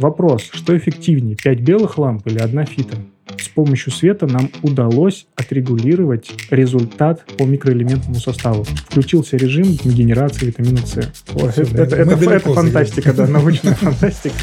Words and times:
Вопрос, 0.00 0.48
что 0.50 0.74
эффективнее, 0.74 1.36
5 1.36 1.60
белых 1.60 1.98
ламп 1.98 2.26
или 2.26 2.38
одна 2.38 2.64
фита? 2.64 2.96
С 3.38 3.48
помощью 3.48 3.92
света 3.92 4.26
нам 4.26 4.50
удалось 4.62 5.26
отрегулировать 5.36 6.30
результат 6.50 7.26
по 7.36 7.42
микроэлементному 7.42 8.14
составу. 8.14 8.64
Включился 8.64 9.36
режим 9.36 9.64
генерации 9.64 10.46
витамина 10.46 10.78
С. 10.78 10.96
это, 10.96 11.60
это, 11.60 11.96
это, 11.96 12.30
это 12.30 12.54
фантастика, 12.54 13.12
да, 13.12 13.26
научная 13.26 13.74
фантастика. 13.80 14.34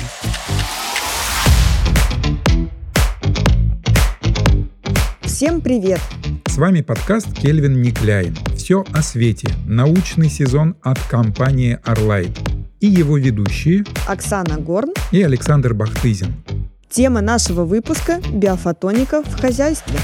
Всем 5.24 5.62
привет! 5.62 6.02
С 6.46 6.58
вами 6.58 6.82
подкаст 6.82 7.34
Кельвин 7.34 7.82
Никляйн. 7.82 8.36
Все 8.56 8.86
о 8.94 9.02
свете. 9.02 9.50
Научный 9.66 10.30
сезон 10.30 10.76
от 10.84 11.00
компании 11.00 11.80
Arlight. 11.84 12.57
И 12.80 12.86
его 12.86 13.18
ведущие 13.18 13.84
Оксана 14.08 14.60
Горн 14.60 14.94
и 15.12 15.24
Александр 15.24 15.74
Бахтызин. 15.74 16.36
Тема 16.88 17.22
нашего 17.22 17.66
выпуска– 17.66 18.22
биофотоника 18.32 19.24
в 19.24 19.40
хозяйстве. 19.40 19.98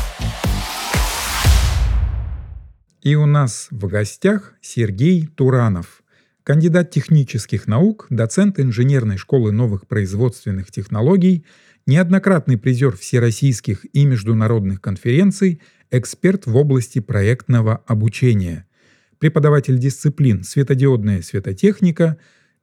И 3.04 3.14
у 3.14 3.28
нас 3.28 3.68
в 3.70 3.86
гостях 3.86 4.56
Сергей 4.62 5.28
Туранов, 5.28 6.02
кандидат 6.44 6.90
технических 6.90 7.68
наук, 7.68 8.08
доцент 8.10 8.60
инженерной 8.60 9.18
школы 9.18 9.52
новых 9.52 9.86
производственных 9.86 10.72
технологий, 10.72 11.46
неоднократный 11.86 12.58
призер 12.58 12.98
всероссийских 12.98 13.86
и 13.94 14.04
международных 14.04 14.82
конференций, 14.82 15.62
эксперт 15.92 16.48
в 16.48 16.56
области 16.56 17.00
проектного 17.00 17.84
обучения, 17.86 18.66
преподаватель 19.20 19.78
дисциплин 19.78 20.44
светодиодная 20.44 21.22
светотехника 21.22 22.18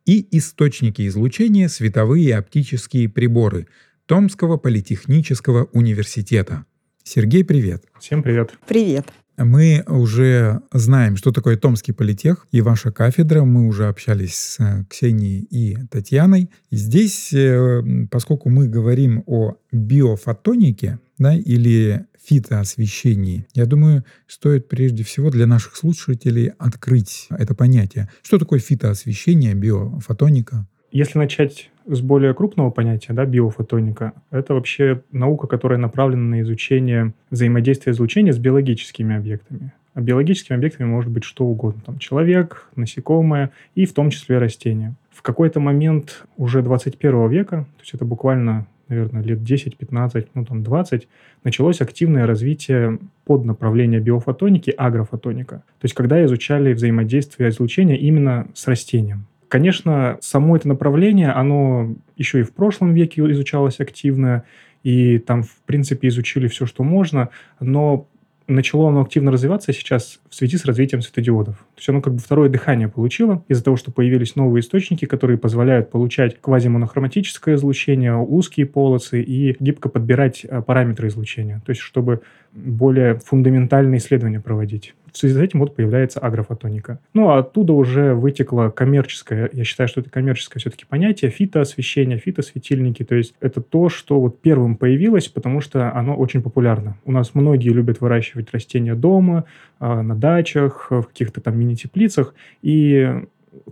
и 0.06 0.26
источники 0.36 1.06
излучения 1.06 1.68
световые 1.68 2.28
и 2.28 2.32
оптические 2.32 3.08
приборы 3.08 3.68
Томского 4.06 4.56
политехнического 4.56 5.68
университета. 5.72 6.64
Сергей, 7.02 7.44
привет. 7.44 7.84
Всем 7.98 8.22
привет. 8.22 8.52
Привет. 8.66 9.06
Мы 9.42 9.82
уже 9.86 10.60
знаем, 10.70 11.16
что 11.16 11.32
такое 11.32 11.56
Томский 11.56 11.92
политех 11.92 12.46
и 12.52 12.60
ваша 12.60 12.92
кафедра. 12.92 13.42
Мы 13.44 13.66
уже 13.66 13.88
общались 13.88 14.34
с 14.34 14.60
э, 14.60 14.84
Ксенией 14.90 15.46
и 15.50 15.78
Татьяной. 15.90 16.50
Здесь, 16.70 17.32
э, 17.32 17.82
поскольку 18.10 18.50
мы 18.50 18.68
говорим 18.68 19.22
о 19.26 19.54
биофотонике 19.72 20.98
да, 21.18 21.34
или 21.34 22.04
фитоосвещении, 22.22 23.46
я 23.54 23.64
думаю, 23.64 24.04
стоит 24.26 24.68
прежде 24.68 25.04
всего 25.04 25.30
для 25.30 25.46
наших 25.46 25.74
слушателей 25.74 26.52
открыть 26.58 27.28
это 27.30 27.54
понятие. 27.54 28.10
Что 28.22 28.38
такое 28.38 28.58
фитоосвещение, 28.58 29.54
биофотоника? 29.54 30.66
Если 30.92 31.18
начать 31.18 31.70
с 31.90 32.00
более 32.00 32.34
крупного 32.34 32.70
понятия, 32.70 33.12
да, 33.12 33.24
биофотоника, 33.24 34.12
это 34.30 34.54
вообще 34.54 35.02
наука, 35.10 35.48
которая 35.48 35.78
направлена 35.78 36.36
на 36.36 36.40
изучение 36.42 37.12
взаимодействия 37.30 37.92
излучения 37.92 38.32
с 38.32 38.38
биологическими 38.38 39.16
объектами. 39.16 39.72
А 39.94 40.00
биологическими 40.00 40.56
объектами 40.56 40.86
может 40.86 41.10
быть 41.10 41.24
что 41.24 41.44
угодно. 41.44 41.82
Там 41.84 41.98
человек, 41.98 42.68
насекомое 42.76 43.50
и 43.74 43.86
в 43.86 43.92
том 43.92 44.10
числе 44.10 44.38
растения. 44.38 44.94
В 45.10 45.22
какой-то 45.22 45.58
момент 45.58 46.24
уже 46.36 46.62
21 46.62 47.28
века, 47.28 47.66
то 47.76 47.82
есть 47.82 47.94
это 47.94 48.04
буквально, 48.04 48.66
наверное, 48.88 49.22
лет 49.22 49.40
10-15, 49.40 50.28
ну 50.34 50.44
там 50.44 50.62
20, 50.62 51.08
началось 51.42 51.80
активное 51.80 52.24
развитие 52.24 53.00
под 53.24 53.44
направление 53.44 54.00
биофотоники, 54.00 54.70
агрофотоника. 54.70 55.56
То 55.56 55.84
есть 55.84 55.94
когда 55.94 56.24
изучали 56.24 56.72
взаимодействие 56.72 57.50
излучения 57.50 57.96
именно 57.96 58.46
с 58.54 58.68
растением. 58.68 59.26
Конечно, 59.50 60.16
само 60.20 60.54
это 60.54 60.68
направление, 60.68 61.32
оно 61.32 61.96
еще 62.16 62.38
и 62.38 62.44
в 62.44 62.54
прошлом 62.54 62.94
веке 62.94 63.20
изучалось 63.32 63.80
активно, 63.80 64.44
и 64.84 65.18
там, 65.18 65.42
в 65.42 65.56
принципе, 65.66 66.06
изучили 66.06 66.46
все, 66.46 66.66
что 66.66 66.84
можно, 66.84 67.30
но 67.58 68.06
начало 68.46 68.90
оно 68.90 69.00
активно 69.00 69.32
развиваться 69.32 69.72
сейчас 69.72 70.20
в 70.28 70.36
связи 70.36 70.56
с 70.56 70.64
развитием 70.64 71.02
светодиодов. 71.02 71.56
То 71.56 71.78
есть 71.78 71.88
оно 71.88 72.00
как 72.00 72.14
бы 72.14 72.20
второе 72.20 72.48
дыхание 72.48 72.86
получило 72.86 73.44
из-за 73.48 73.64
того, 73.64 73.76
что 73.76 73.90
появились 73.90 74.36
новые 74.36 74.60
источники, 74.60 75.04
которые 75.04 75.36
позволяют 75.36 75.90
получать 75.90 76.40
квазимонохроматическое 76.40 77.56
излучение, 77.56 78.16
узкие 78.16 78.66
полосы 78.66 79.20
и 79.20 79.56
гибко 79.58 79.88
подбирать 79.88 80.44
э, 80.44 80.62
параметры 80.62 81.08
излучения. 81.08 81.60
То 81.66 81.70
есть 81.70 81.80
чтобы 81.82 82.20
более 82.52 83.18
фундаментальные 83.18 83.98
исследования 83.98 84.40
проводить. 84.40 84.94
В 85.12 85.18
связи 85.18 85.34
с 85.34 85.38
этим 85.38 85.60
вот 85.60 85.74
появляется 85.74 86.20
агрофотоника. 86.20 86.98
Ну, 87.14 87.30
а 87.30 87.38
оттуда 87.38 87.72
уже 87.72 88.14
вытекло 88.14 88.70
коммерческое, 88.70 89.50
я 89.52 89.64
считаю, 89.64 89.88
что 89.88 90.00
это 90.00 90.10
коммерческое 90.10 90.60
все-таки 90.60 90.84
понятие, 90.84 91.30
фитоосвещение, 91.30 92.18
фитосветильники. 92.18 93.04
То 93.04 93.14
есть 93.14 93.34
это 93.40 93.60
то, 93.60 93.88
что 93.88 94.20
вот 94.20 94.40
первым 94.40 94.76
появилось, 94.76 95.28
потому 95.28 95.60
что 95.60 95.94
оно 95.94 96.16
очень 96.16 96.42
популярно. 96.42 96.96
У 97.04 97.12
нас 97.12 97.34
многие 97.34 97.70
любят 97.70 98.00
выращивать 98.00 98.52
растения 98.52 98.94
дома, 98.94 99.44
а, 99.78 100.02
на 100.02 100.14
дачах, 100.14 100.88
в 100.90 101.02
каких-то 101.02 101.40
там 101.40 101.58
мини-теплицах. 101.58 102.34
И 102.62 103.22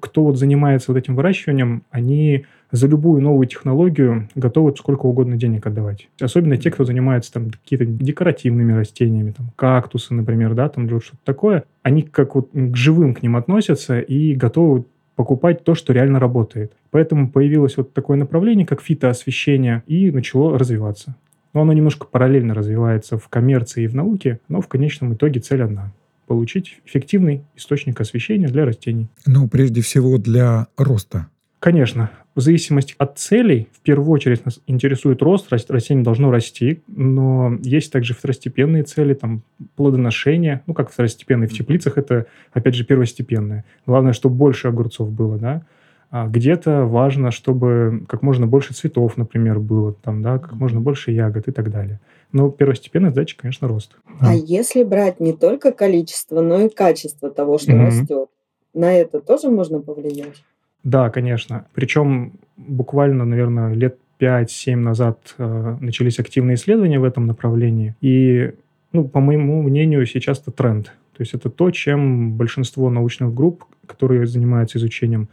кто 0.01 0.25
вот 0.25 0.39
занимается 0.39 0.93
вот 0.93 0.99
этим 0.99 1.15
выращиванием, 1.15 1.85
они 1.91 2.47
за 2.71 2.87
любую 2.87 3.23
новую 3.23 3.47
технологию 3.47 4.29
готовы 4.35 4.75
сколько 4.77 5.07
угодно 5.07 5.37
денег 5.37 5.67
отдавать. 5.67 6.09
Особенно 6.21 6.57
те, 6.57 6.71
кто 6.71 6.85
занимается 6.85 7.33
там 7.33 7.51
какими-то 7.51 7.87
декоративными 7.87 8.73
растениями, 8.73 9.33
там 9.33 9.51
кактусы, 9.57 10.15
например, 10.15 10.55
да, 10.55 10.69
там 10.69 10.89
что-то 10.89 11.19
такое. 11.25 11.65
Они 11.83 12.03
как 12.03 12.35
вот 12.35 12.51
к 12.53 12.77
живым 12.77 13.15
к 13.15 13.23
ним 13.23 13.37
относятся 13.37 14.01
и 14.01 14.35
готовы 14.35 14.85
покупать 15.17 15.65
то, 15.65 15.75
что 15.75 15.93
реально 15.93 16.21
работает. 16.21 16.73
Поэтому 16.91 17.29
появилось 17.29 17.77
вот 17.77 17.93
такое 17.93 18.17
направление, 18.17 18.67
как 18.67 18.81
фитоосвещение, 18.81 19.83
и 19.87 20.11
начало 20.13 20.59
развиваться. 20.59 21.17
Но 21.55 21.63
оно 21.63 21.73
немножко 21.73 22.07
параллельно 22.07 22.55
развивается 22.55 23.19
в 23.19 23.29
коммерции 23.29 23.85
и 23.85 23.89
в 23.89 23.95
науке, 23.95 24.39
но 24.49 24.61
в 24.61 24.69
конечном 24.69 25.15
итоге 25.15 25.41
цель 25.41 25.63
одна 25.63 25.93
получить 26.29 26.79
эффективный 26.85 27.43
источник 27.57 28.01
освещения 28.01 28.49
для 28.49 28.67
растений. 28.67 29.09
Ну, 29.27 29.49
прежде 29.49 29.81
всего 29.81 30.19
для 30.19 30.67
роста 30.77 31.29
Конечно, 31.59 32.11
в 32.39 32.41
зависимости 32.41 32.95
от 32.99 33.19
целей, 33.19 33.67
в 33.73 33.81
первую 33.81 34.13
очередь 34.13 34.45
нас 34.45 34.61
интересует 34.69 35.23
рост, 35.23 35.51
растение 35.51 36.05
должно 36.05 36.31
расти, 36.31 36.83
но 36.87 37.59
есть 37.63 37.91
также 37.91 38.15
второстепенные 38.15 38.85
цели, 38.85 39.15
там, 39.15 39.43
плодоношение, 39.75 40.63
ну, 40.69 40.73
как 40.73 40.89
второстепенные 40.89 41.49
в 41.49 41.53
теплицах, 41.53 41.99
это, 41.99 42.27
опять 42.53 42.77
же, 42.77 42.85
первостепенное. 42.85 43.65
Главное, 43.87 44.13
чтобы 44.13 44.37
больше 44.37 44.69
огурцов 44.69 45.11
было, 45.11 45.37
да, 45.37 45.63
а 46.11 46.29
где-то 46.29 46.85
важно, 46.85 47.33
чтобы 47.33 48.05
как 48.07 48.23
можно 48.23 48.47
больше 48.47 48.73
цветов, 48.73 49.17
например, 49.17 49.59
было, 49.59 49.93
там, 49.93 50.23
да, 50.23 50.39
как 50.39 50.53
можно 50.53 50.81
больше 50.81 51.11
ягод 51.11 51.49
и 51.49 51.51
так 51.51 51.73
далее. 51.73 51.99
Но 52.31 52.51
первостепенная 52.51 53.11
задача, 53.11 53.37
конечно, 53.37 53.67
рост. 53.67 53.97
А 54.21 54.33
если 54.33 54.85
брать 54.85 55.19
не 55.19 55.33
только 55.33 55.73
количество, 55.73 56.41
но 56.41 56.61
и 56.61 56.69
качество 56.69 57.31
того, 57.31 57.59
что 57.59 57.73
mm-hmm. 57.73 57.85
растет, 57.85 58.29
на 58.75 58.95
это 58.95 59.19
тоже 59.19 59.51
можно 59.51 59.81
повлиять? 59.81 60.45
Да, 60.89 61.11
конечно. 61.11 61.67
Причем 61.75 62.33
буквально, 62.57 63.27
наверное, 63.27 63.75
лет 63.75 63.99
5-7 64.19 64.77
назад 64.77 65.35
э, 65.37 65.77
начались 65.81 66.19
активные 66.19 66.55
исследования 66.55 66.99
в 66.99 67.05
этом 67.05 67.27
направлении. 67.27 67.95
И, 68.01 68.55
ну, 68.93 69.07
по 69.07 69.21
моему 69.21 69.61
мнению, 69.63 70.07
сейчас 70.07 70.41
это 70.41 70.51
тренд. 70.51 70.87
То 70.87 71.21
есть 71.21 71.35
это 71.35 71.51
то, 71.51 71.71
чем 71.71 72.39
большинство 72.39 72.89
научных 72.89 73.35
групп, 73.35 73.67
которые 73.87 74.27
занимаются 74.27 74.79
изучением 74.79 75.29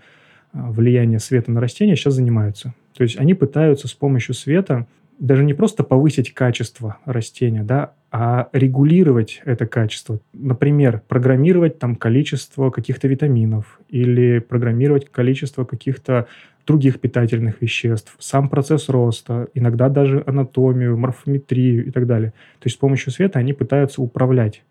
э, 0.52 0.60
влияния 0.62 1.20
света 1.20 1.52
на 1.52 1.62
растения, 1.62 1.96
сейчас 1.96 2.16
занимаются. 2.16 2.74
То 2.98 3.04
есть 3.04 3.18
они 3.18 3.34
пытаются 3.34 3.88
с 3.88 3.94
помощью 3.94 4.36
света 4.36 4.88
даже 5.20 5.44
не 5.44 5.54
просто 5.54 5.84
повысить 5.84 6.34
качество 6.34 6.98
растения, 7.06 7.64
да, 7.64 7.94
а 8.12 8.50
регулировать 8.54 9.42
это 9.46 9.66
качество. 9.66 10.20
Например, 10.34 11.02
программировать 11.08 11.80
там 11.80 11.96
количество 11.96 12.70
каких-то 12.70 13.08
витаминов 13.08 13.80
или 13.90 14.40
программировать 14.40 15.12
количество 15.12 15.66
каких-то 15.66 16.28
других 16.66 17.00
питательных 17.00 17.62
веществ, 17.62 18.16
сам 18.20 18.50
процесс 18.50 18.90
роста, 18.90 19.48
иногда 19.54 19.90
даже 19.90 20.24
анатомию, 20.26 20.98
морфометрию 20.98 21.86
и 21.86 21.92
так 21.92 22.08
далее. 22.08 22.32
То 22.60 22.66
есть 22.68 22.78
с 22.78 22.80
помощью 22.80 23.12
света 23.12 23.40
они 23.40 23.54
пытаются 23.54 24.02
управлять. 24.02 24.64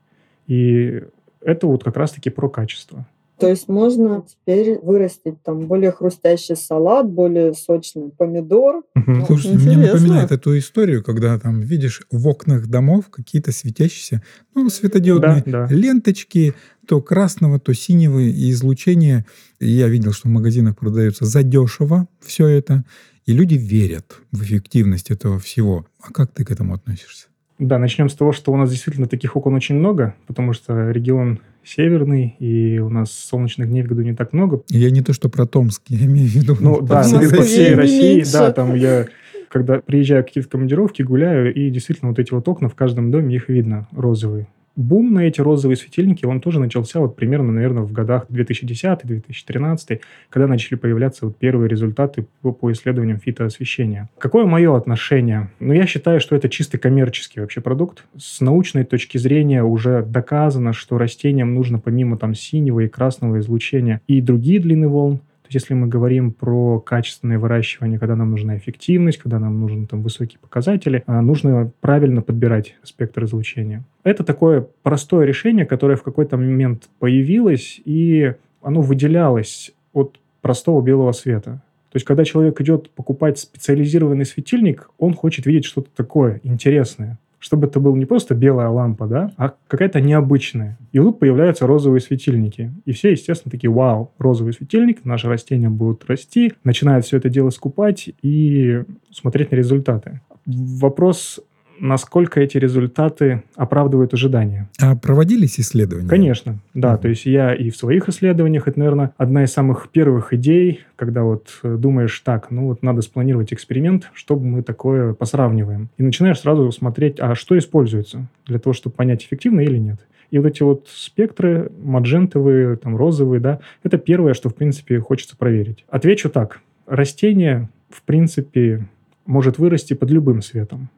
И 0.46 1.02
это 1.41 1.67
вот 1.67 1.85
как 1.85 1.96
раз-таки 1.96 2.31
про 2.31 2.49
качество. 2.49 3.06
То 3.38 3.48
есть 3.48 3.69
можно 3.69 4.25
теперь 4.26 4.78
вырастить 4.81 5.42
там 5.42 5.66
более 5.66 5.90
хрустящий 5.90 6.54
салат, 6.54 7.10
более 7.10 7.52
сочный 7.54 8.10
помидор. 8.10 8.84
Угу. 8.94 9.26
Слушайте, 9.26 9.58
мне 9.58 9.76
напоминает 9.76 10.31
эту 10.31 10.56
историю, 10.56 11.02
когда 11.02 11.38
там 11.38 11.60
видишь 11.60 12.02
в 12.12 12.28
окнах 12.28 12.69
домов 12.69 13.10
какие-то 13.10 13.50
светящиеся, 13.50 14.22
ну, 14.54 14.70
светодиодные 14.70 15.42
да, 15.46 15.66
да. 15.66 15.75
ленточки, 15.75 16.54
то 16.86 17.00
красного, 17.00 17.58
то 17.58 17.72
синего 17.75 18.20
и 18.20 18.50
излучение. 18.50 19.26
я 19.58 19.88
видел, 19.88 20.12
что 20.12 20.28
в 20.28 20.31
магазинах 20.31 20.76
продается 20.76 21.25
задешево 21.25 22.06
все 22.20 22.46
это, 22.46 22.84
и 23.26 23.32
люди 23.32 23.54
верят 23.54 24.16
в 24.31 24.42
эффективность 24.42 25.10
этого 25.10 25.40
всего. 25.40 25.86
А 26.00 26.12
как 26.12 26.31
ты 26.32 26.44
к 26.44 26.50
этому 26.50 26.75
относишься? 26.75 27.26
Да, 27.58 27.78
начнем 27.78 28.08
с 28.08 28.14
того, 28.14 28.32
что 28.32 28.52
у 28.52 28.56
нас 28.56 28.70
действительно 28.70 29.06
таких 29.06 29.36
окон 29.36 29.54
очень 29.54 29.76
много, 29.76 30.14
потому 30.26 30.52
что 30.52 30.90
регион 30.90 31.40
северный, 31.64 32.37
и 32.38 32.78
у 32.78 32.88
нас 32.88 33.12
солнечных 33.12 33.69
дней 33.69 33.82
в 33.82 33.87
году 33.87 34.02
не 34.02 34.14
так 34.14 34.32
много. 34.32 34.62
Я 34.69 34.90
не 34.90 35.02
то, 35.02 35.12
что 35.12 35.28
про 35.28 35.46
Томск, 35.46 35.82
я 35.88 36.06
имею 36.06 36.28
в 36.28 36.32
виду. 36.32 36.56
Ну 36.61 36.81
да, 36.82 37.02
по 37.02 37.43
всей 37.43 37.75
России, 37.75 38.25
да, 38.32 38.52
там 38.52 38.75
я 38.75 39.06
когда 39.49 39.78
приезжаю 39.78 40.22
в 40.22 40.26
какие-то 40.26 40.50
командировки, 40.50 41.02
гуляю, 41.02 41.55
и 41.55 41.70
действительно 41.70 42.11
вот 42.11 42.19
эти 42.19 42.32
вот 42.32 42.49
окна 42.49 42.69
в 42.69 42.75
каждом 42.75 43.12
доме, 43.12 43.37
их 43.37 43.49
видно 43.49 43.87
розовые 43.93 44.49
бум 44.76 45.15
на 45.15 45.21
эти 45.21 45.41
розовые 45.41 45.76
светильники, 45.76 46.25
он 46.25 46.41
тоже 46.41 46.61
начался 46.61 47.00
вот 47.00 47.17
примерно, 47.17 47.53
наверное, 47.53 47.82
в 47.82 47.93
годах 47.93 48.26
2010-2013, 48.31 50.00
когда 50.31 50.47
начали 50.47 50.76
появляться 50.76 51.26
вот 51.26 51.37
первые 51.37 51.69
результаты 51.69 52.26
по, 52.43 52.53
по 52.53 52.73
исследованиям 52.73 53.19
фитоосвещения. 53.19 54.09
Какое 54.19 54.44
мое 54.47 54.76
отношение? 54.76 55.50
Ну, 55.61 55.73
я 55.73 55.87
считаю, 55.87 56.21
что 56.21 56.37
это 56.37 56.49
чисто 56.49 56.79
коммерческий 56.79 57.41
вообще 57.41 57.61
продукт. 57.61 58.05
С 58.17 58.41
научной 58.41 58.85
точки 58.85 59.19
зрения 59.19 59.62
уже 59.62 60.03
доказано, 60.03 60.73
что 60.73 60.99
растениям 60.99 61.55
нужно 61.55 61.79
помимо 61.79 62.17
там 62.17 62.35
синего 62.35 62.81
и 62.81 62.88
красного 62.88 63.38
излучения 63.41 64.00
и 64.06 64.20
другие 64.20 64.61
длины 64.61 64.88
волн, 64.88 65.20
если 65.55 65.75
мы 65.75 65.87
говорим 65.87 66.33
про 66.33 66.81
качественное 66.81 67.39
выращивание, 67.39 67.99
когда 67.99 68.17
нам 68.17 68.31
нужна 68.31 68.56
эффективность, 68.56 69.19
когда 69.19 69.39
нам 69.39 69.61
нужны 69.61 69.87
там 69.87 70.03
высокие 70.03 70.39
показатели, 70.39 71.03
а, 71.06 71.23
нужно 71.23 71.71
правильно 71.81 72.23
подбирать 72.23 72.77
спектр 72.83 73.25
излучения. 73.25 73.85
Это 74.03 74.25
такое 74.25 74.67
простое 74.83 75.25
решение, 75.25 75.67
которое 75.67 75.97
в 75.97 76.03
какой-то 76.03 76.37
момент 76.37 76.89
появилось, 76.99 77.81
и 77.85 78.35
оно 78.62 78.81
выделялось 78.81 79.73
от 79.93 80.19
простого 80.43 80.83
белого 80.83 81.12
света. 81.12 81.62
То 81.91 81.97
есть, 81.97 82.06
когда 82.06 82.25
человек 82.25 82.61
идет 82.61 82.91
покупать 82.91 83.39
специализированный 83.39 84.25
светильник, 84.25 84.91
он 84.99 85.15
хочет 85.15 85.47
видеть 85.47 85.65
что-то 85.65 85.91
такое 85.95 86.41
интересное 86.43 87.19
чтобы 87.44 87.67
это 87.67 87.79
был 87.79 87.94
не 87.94 88.06
просто 88.06 88.35
белая 88.35 88.70
лампа, 88.70 89.06
да, 89.06 89.31
а 89.37 89.52
какая-то 89.69 90.00
необычная. 90.00 90.79
И 90.93 90.99
тут 90.99 91.19
появляются 91.19 91.67
розовые 91.67 92.00
светильники. 92.00 92.73
И 92.87 92.93
все, 92.93 93.11
естественно, 93.11 93.50
такие, 93.50 93.70
вау, 93.70 94.12
розовый 94.17 94.55
светильник, 94.55 95.05
наши 95.05 95.29
растения 95.29 95.69
будут 95.69 96.06
расти, 96.08 96.55
начинают 96.64 97.05
все 97.05 97.19
это 97.19 97.29
дело 97.29 97.50
скупать 97.50 98.08
и 98.23 98.85
смотреть 99.11 99.50
на 99.50 99.56
результаты. 99.56 100.23
Вопрос 100.46 101.38
насколько 101.84 102.40
эти 102.40 102.56
результаты 102.56 103.42
оправдывают 103.56 104.14
ожидания. 104.14 104.69
А 104.81 104.96
проводились 104.96 105.60
исследования? 105.60 106.08
Конечно, 106.08 106.58
да. 106.72 106.94
Mm-hmm. 106.94 106.98
То 107.02 107.08
есть 107.08 107.26
я 107.26 107.54
и 107.54 107.69
в 107.69 107.76
своих 107.76 108.08
исследованиях, 108.08 108.66
это, 108.66 108.78
наверное, 108.78 109.12
одна 109.19 109.44
из 109.44 109.52
самых 109.52 109.90
первых 109.90 110.32
идей, 110.32 110.81
когда 110.96 111.22
вот 111.22 111.48
э, 111.62 111.76
думаешь, 111.76 112.19
так, 112.20 112.50
ну 112.50 112.69
вот 112.69 112.82
надо 112.82 113.02
спланировать 113.02 113.52
эксперимент, 113.52 114.10
чтобы 114.14 114.46
мы 114.46 114.62
такое 114.62 115.12
посравниваем. 115.12 115.90
И 115.98 116.02
начинаешь 116.02 116.40
сразу 116.40 116.72
смотреть, 116.72 117.20
а 117.20 117.34
что 117.34 117.56
используется 117.58 118.28
для 118.46 118.58
того, 118.58 118.72
чтобы 118.72 118.96
понять, 118.96 119.22
эффективно 119.22 119.60
или 119.60 119.76
нет. 119.76 120.00
И 120.31 120.38
вот 120.38 120.46
эти 120.46 120.62
вот 120.62 120.88
спектры, 120.90 121.70
маджентовые, 121.82 122.76
там, 122.76 122.96
розовые, 122.96 123.40
да, 123.40 123.60
это 123.82 123.98
первое, 123.98 124.32
что, 124.32 124.48
в 124.48 124.54
принципе, 124.54 124.98
хочется 125.00 125.36
проверить. 125.36 125.84
Отвечу 125.90 126.31
так. 126.31 126.60
Растение, 126.86 127.69
в 127.90 128.02
принципе, 128.02 128.86
может 129.26 129.58
вырасти 129.58 129.92
под 129.92 130.10
любым 130.10 130.40
светом. 130.40 130.88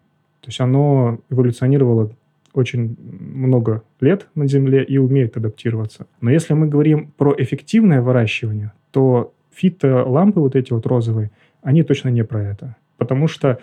То 0.46 0.50
есть 0.50 0.60
оно 0.60 1.18
эволюционировало 1.28 2.12
очень 2.52 2.96
много 3.00 3.82
лет 4.00 4.28
на 4.36 4.46
Земле 4.46 4.84
и 4.84 4.96
умеет 4.96 5.36
адаптироваться. 5.36 6.06
Но 6.20 6.30
если 6.30 6.54
мы 6.54 6.68
говорим 6.68 7.12
про 7.16 7.34
эффективное 7.36 8.00
выращивание, 8.00 8.72
то 8.92 9.34
фитолампы 9.52 10.38
вот 10.38 10.54
эти 10.54 10.72
вот 10.72 10.86
розовые, 10.86 11.32
они 11.62 11.82
точно 11.82 12.10
не 12.10 12.22
про 12.22 12.44
это. 12.44 12.76
Потому 12.96 13.26
что 13.26 13.58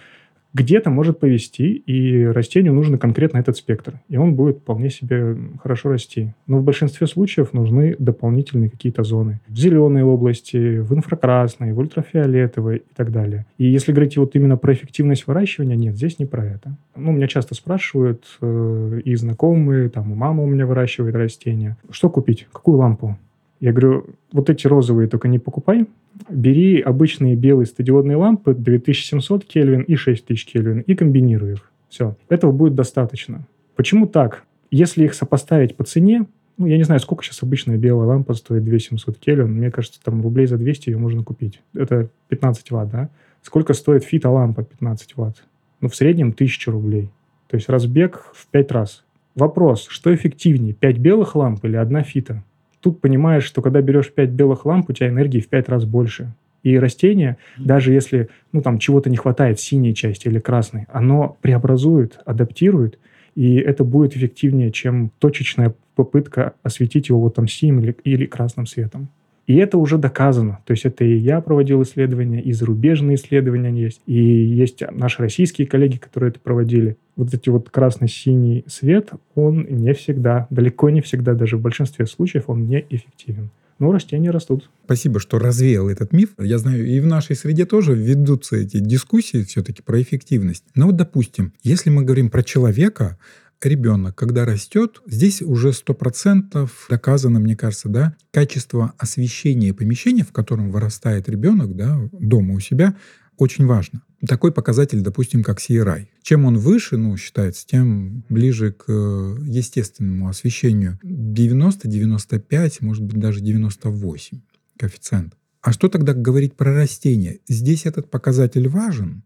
где-то 0.53 0.89
может 0.89 1.19
повести, 1.19 1.73
и 1.73 2.25
растению 2.25 2.73
нужен 2.73 2.97
конкретно 2.97 3.39
этот 3.39 3.57
спектр, 3.57 4.00
и 4.07 4.17
он 4.17 4.35
будет 4.35 4.59
вполне 4.59 4.89
себе 4.89 5.35
хорошо 5.61 5.89
расти. 5.89 6.33
Но 6.47 6.59
в 6.59 6.63
большинстве 6.63 7.07
случаев 7.07 7.53
нужны 7.53 7.95
дополнительные 7.97 8.69
какие-то 8.69 9.03
зоны. 9.03 9.39
В 9.47 9.57
зеленой 9.57 10.03
области, 10.03 10.79
в 10.79 10.94
инфракрасной, 10.94 11.73
в 11.73 11.79
ультрафиолетовой 11.79 12.77
и 12.77 12.95
так 12.95 13.11
далее. 13.11 13.45
И 13.57 13.65
если 13.65 13.91
говорить 13.91 14.17
вот 14.17 14.35
именно 14.35 14.57
про 14.57 14.73
эффективность 14.73 15.27
выращивания, 15.27 15.75
нет, 15.75 15.95
здесь 15.95 16.19
не 16.19 16.25
про 16.25 16.45
это. 16.45 16.77
Ну, 16.95 17.11
меня 17.11 17.27
часто 17.27 17.56
спрашивают 17.56 18.25
э, 18.41 19.01
и 19.03 19.15
знакомые, 19.15 19.89
там, 19.89 20.15
мама 20.15 20.44
у 20.44 20.47
меня 20.47 20.65
выращивает 20.65 21.15
растения. 21.15 21.77
Что 21.89 22.09
купить? 22.09 22.47
Какую 22.51 22.77
лампу? 22.77 23.17
Я 23.59 23.71
говорю, 23.71 24.07
вот 24.31 24.50
эти 24.50 24.67
розовые 24.67 25.07
только 25.07 25.27
не 25.27 25.39
покупай, 25.39 25.88
бери 26.29 26.81
обычные 26.81 27.35
белые 27.35 27.65
стадиодные 27.65 28.17
лампы 28.17 28.53
2700 28.53 29.45
Кельвин 29.45 29.81
и 29.81 29.95
6000 29.95 30.45
Кельвин 30.45 30.79
и 30.81 30.95
комбинируй 30.95 31.53
их. 31.53 31.71
Все. 31.89 32.15
Этого 32.29 32.51
будет 32.51 32.75
достаточно. 32.75 33.47
Почему 33.75 34.07
так? 34.07 34.44
Если 34.71 35.05
их 35.05 35.13
сопоставить 35.13 35.75
по 35.75 35.83
цене, 35.83 36.25
ну, 36.57 36.67
я 36.67 36.77
не 36.77 36.83
знаю, 36.83 37.00
сколько 37.00 37.23
сейчас 37.23 37.41
обычная 37.41 37.77
белая 37.77 38.07
лампа 38.07 38.33
стоит 38.33 38.63
2700 38.63 39.17
Кельвин. 39.17 39.53
Мне 39.53 39.71
кажется, 39.71 39.99
там 40.03 40.21
рублей 40.21 40.45
за 40.45 40.57
200 40.57 40.89
ее 40.89 40.97
можно 40.97 41.23
купить. 41.23 41.61
Это 41.73 42.09
15 42.29 42.71
ватт, 42.71 42.89
да? 42.89 43.09
Сколько 43.41 43.73
стоит 43.73 44.03
фитолампа 44.03 44.63
15 44.63 45.17
ватт? 45.17 45.44
Ну, 45.81 45.89
в 45.89 45.95
среднем 45.95 46.29
1000 46.29 46.71
рублей. 46.71 47.09
То 47.47 47.56
есть 47.57 47.69
разбег 47.69 48.31
в 48.33 48.47
5 48.47 48.71
раз. 48.71 49.03
Вопрос, 49.35 49.88
что 49.89 50.13
эффективнее, 50.13 50.73
5 50.73 50.97
белых 50.97 51.35
ламп 51.35 51.65
или 51.65 51.75
одна 51.75 52.03
фита? 52.03 52.44
Тут 52.83 53.01
понимаешь, 53.01 53.45
что 53.45 53.62
когда 53.62 53.81
берешь 53.81 54.12
5 54.12 54.30
белых 54.30 54.65
ламп, 54.65 54.89
у 54.89 54.94
тебя 54.94 55.07
энергии 55.07 55.39
в 55.39 55.47
5 55.47 55.69
раз 55.69 55.85
больше. 55.85 56.33
И 56.62 56.77
растение, 56.77 57.38
даже 57.57 57.91
если 57.91 58.30
ну, 58.51 58.62
там 58.62 58.77
чего-то 58.77 59.09
не 59.09 59.18
хватает, 59.18 59.59
синей 59.59 59.95
части 59.95 60.27
или 60.27 60.39
красной, 60.39 60.85
оно 60.91 61.38
преобразует, 61.41 62.19
адаптирует, 62.25 63.00
и 63.35 63.56
это 63.56 63.83
будет 63.83 64.15
эффективнее, 64.15 64.71
чем 64.71 65.12
точечная 65.19 65.74
попытка 65.95 66.53
осветить 66.63 67.09
его 67.09 67.19
вот 67.19 67.35
там 67.35 67.47
синим 67.47 67.80
или, 67.80 67.95
или 68.03 68.25
красным 68.25 68.65
светом. 68.65 69.09
И 69.45 69.56
это 69.56 69.78
уже 69.78 69.98
доказано. 69.98 70.60
То 70.66 70.72
есть 70.72 70.86
это 70.86 71.04
и 71.04 71.16
я 71.16 71.42
проводил 71.42 71.81
исследования, 71.84 72.42
и 72.42 72.54
зарубежные 72.54 73.16
исследования 73.16 73.72
есть, 73.72 74.01
и 74.06 74.16
есть 74.16 74.81
наши 74.92 75.22
российские 75.22 75.68
коллеги, 75.68 75.98
которые 75.98 76.31
это 76.31 76.40
проводили. 76.40 76.98
Вот 77.16 77.34
эти 77.34 77.50
вот 77.50 77.69
красно-синий 77.69 78.63
свет, 78.68 79.12
он 79.36 79.68
не 79.69 79.94
всегда, 79.94 80.48
далеко 80.50 80.90
не 80.90 81.01
всегда, 81.01 81.34
даже 81.34 81.57
в 81.57 81.62
большинстве 81.62 82.06
случаев 82.06 82.45
он 82.48 82.68
не 82.68 82.86
эффективен. 82.90 83.51
Но 83.80 83.92
растения 83.92 84.31
растут. 84.31 84.69
Спасибо, 84.86 85.19
что 85.19 85.40
развеял 85.40 85.90
этот 85.90 86.13
миф. 86.13 86.30
Я 86.40 86.57
знаю, 86.57 86.86
и 86.86 87.00
в 87.00 87.07
нашей 87.07 87.36
среде 87.36 87.66
тоже 87.66 87.95
ведутся 87.95 88.56
эти 88.56 88.80
дискуссии 88.80 89.44
все-таки 89.44 89.81
про 89.81 90.01
эффективность. 90.01 90.63
Но 90.75 90.86
вот, 90.86 90.95
допустим, 90.95 91.54
если 91.63 91.90
мы 91.90 92.04
говорим 92.04 92.30
про 92.30 92.44
человека, 92.44 93.18
ребенок, 93.65 94.15
когда 94.15 94.45
растет, 94.45 95.01
здесь 95.06 95.42
уже 95.42 95.74
сто 95.74 95.94
процентов 95.94 96.88
доказано, 96.89 97.39
мне 97.39 97.56
кажется, 97.56 97.89
да, 97.89 98.15
качество 98.31 98.94
освещения 98.98 99.74
помещения, 99.74 100.24
в 100.24 100.31
котором 100.31 100.71
вырастает 100.71 101.30
ребенок, 101.30 101.75
да, 101.75 102.10
дома 102.12 102.54
у 102.54 102.60
себя, 102.60 102.95
очень 103.38 103.65
важно. 103.65 104.01
Такой 104.27 104.54
показатель, 104.54 105.01
допустим, 105.01 105.44
как 105.44 105.60
CRI. 105.60 106.07
Чем 106.21 106.45
он 106.45 106.57
выше, 106.57 106.97
ну, 106.97 107.18
считается, 107.18 107.66
тем 107.68 108.23
ближе 108.30 108.71
к 108.71 108.85
э, 108.87 109.35
естественному 109.45 110.30
освещению. 110.30 110.99
90, 111.04 111.87
95, 111.87 112.81
может 112.81 113.04
быть, 113.04 113.19
даже 113.19 113.42
98 113.42 114.40
коэффициент. 114.78 115.33
А 115.61 115.73
что 115.73 115.90
тогда 115.90 116.14
говорить 116.14 116.56
про 116.56 116.73
растения? 116.73 117.40
Здесь 117.47 117.85
этот 117.85 118.09
показатель 118.09 118.68
важен? 118.68 119.23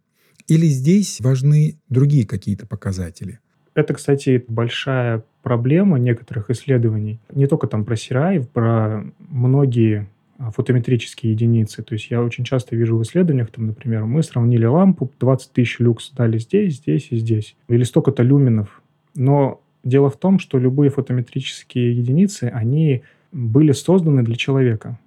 Или 0.48 0.68
здесь 0.68 1.20
важны 1.20 1.80
другие 1.90 2.26
какие-то 2.26 2.66
показатели? 2.66 3.40
Это, 3.78 3.94
кстати, 3.94 4.44
большая 4.48 5.24
проблема 5.44 6.00
некоторых 6.00 6.50
исследований. 6.50 7.20
Не 7.32 7.46
только 7.46 7.68
там 7.68 7.86
про 7.86 7.94
CRI, 7.94 8.44
про 8.52 9.04
многие 9.20 10.08
а, 10.40 10.50
фотометрические 10.50 11.34
единицы. 11.34 11.84
То 11.84 11.94
есть 11.94 12.10
я 12.10 12.24
очень 12.24 12.44
часто 12.44 12.76
вижу 12.76 12.98
в 12.98 13.04
исследованиях, 13.04 13.52
там, 13.52 13.68
например, 13.68 14.06
мы 14.06 14.24
сравнили 14.24 14.66
лампу, 14.66 15.12
20 15.20 15.52
тысяч 15.52 15.78
люкс 15.78 16.10
дали 16.10 16.40
здесь, 16.40 16.78
здесь 16.78 17.10
и 17.12 17.18
здесь. 17.18 17.56
Или 17.68 17.84
столько-то 17.84 18.24
люминов. 18.24 18.82
Но 19.14 19.62
дело 19.84 20.10
в 20.10 20.18
том, 20.18 20.40
что 20.40 20.58
любые 20.58 20.90
фотометрические 20.90 21.96
единицы, 21.96 22.46
они 22.46 23.04
были 23.32 23.74
созданы 23.74 24.24
для 24.24 24.38
человека. 24.38 24.98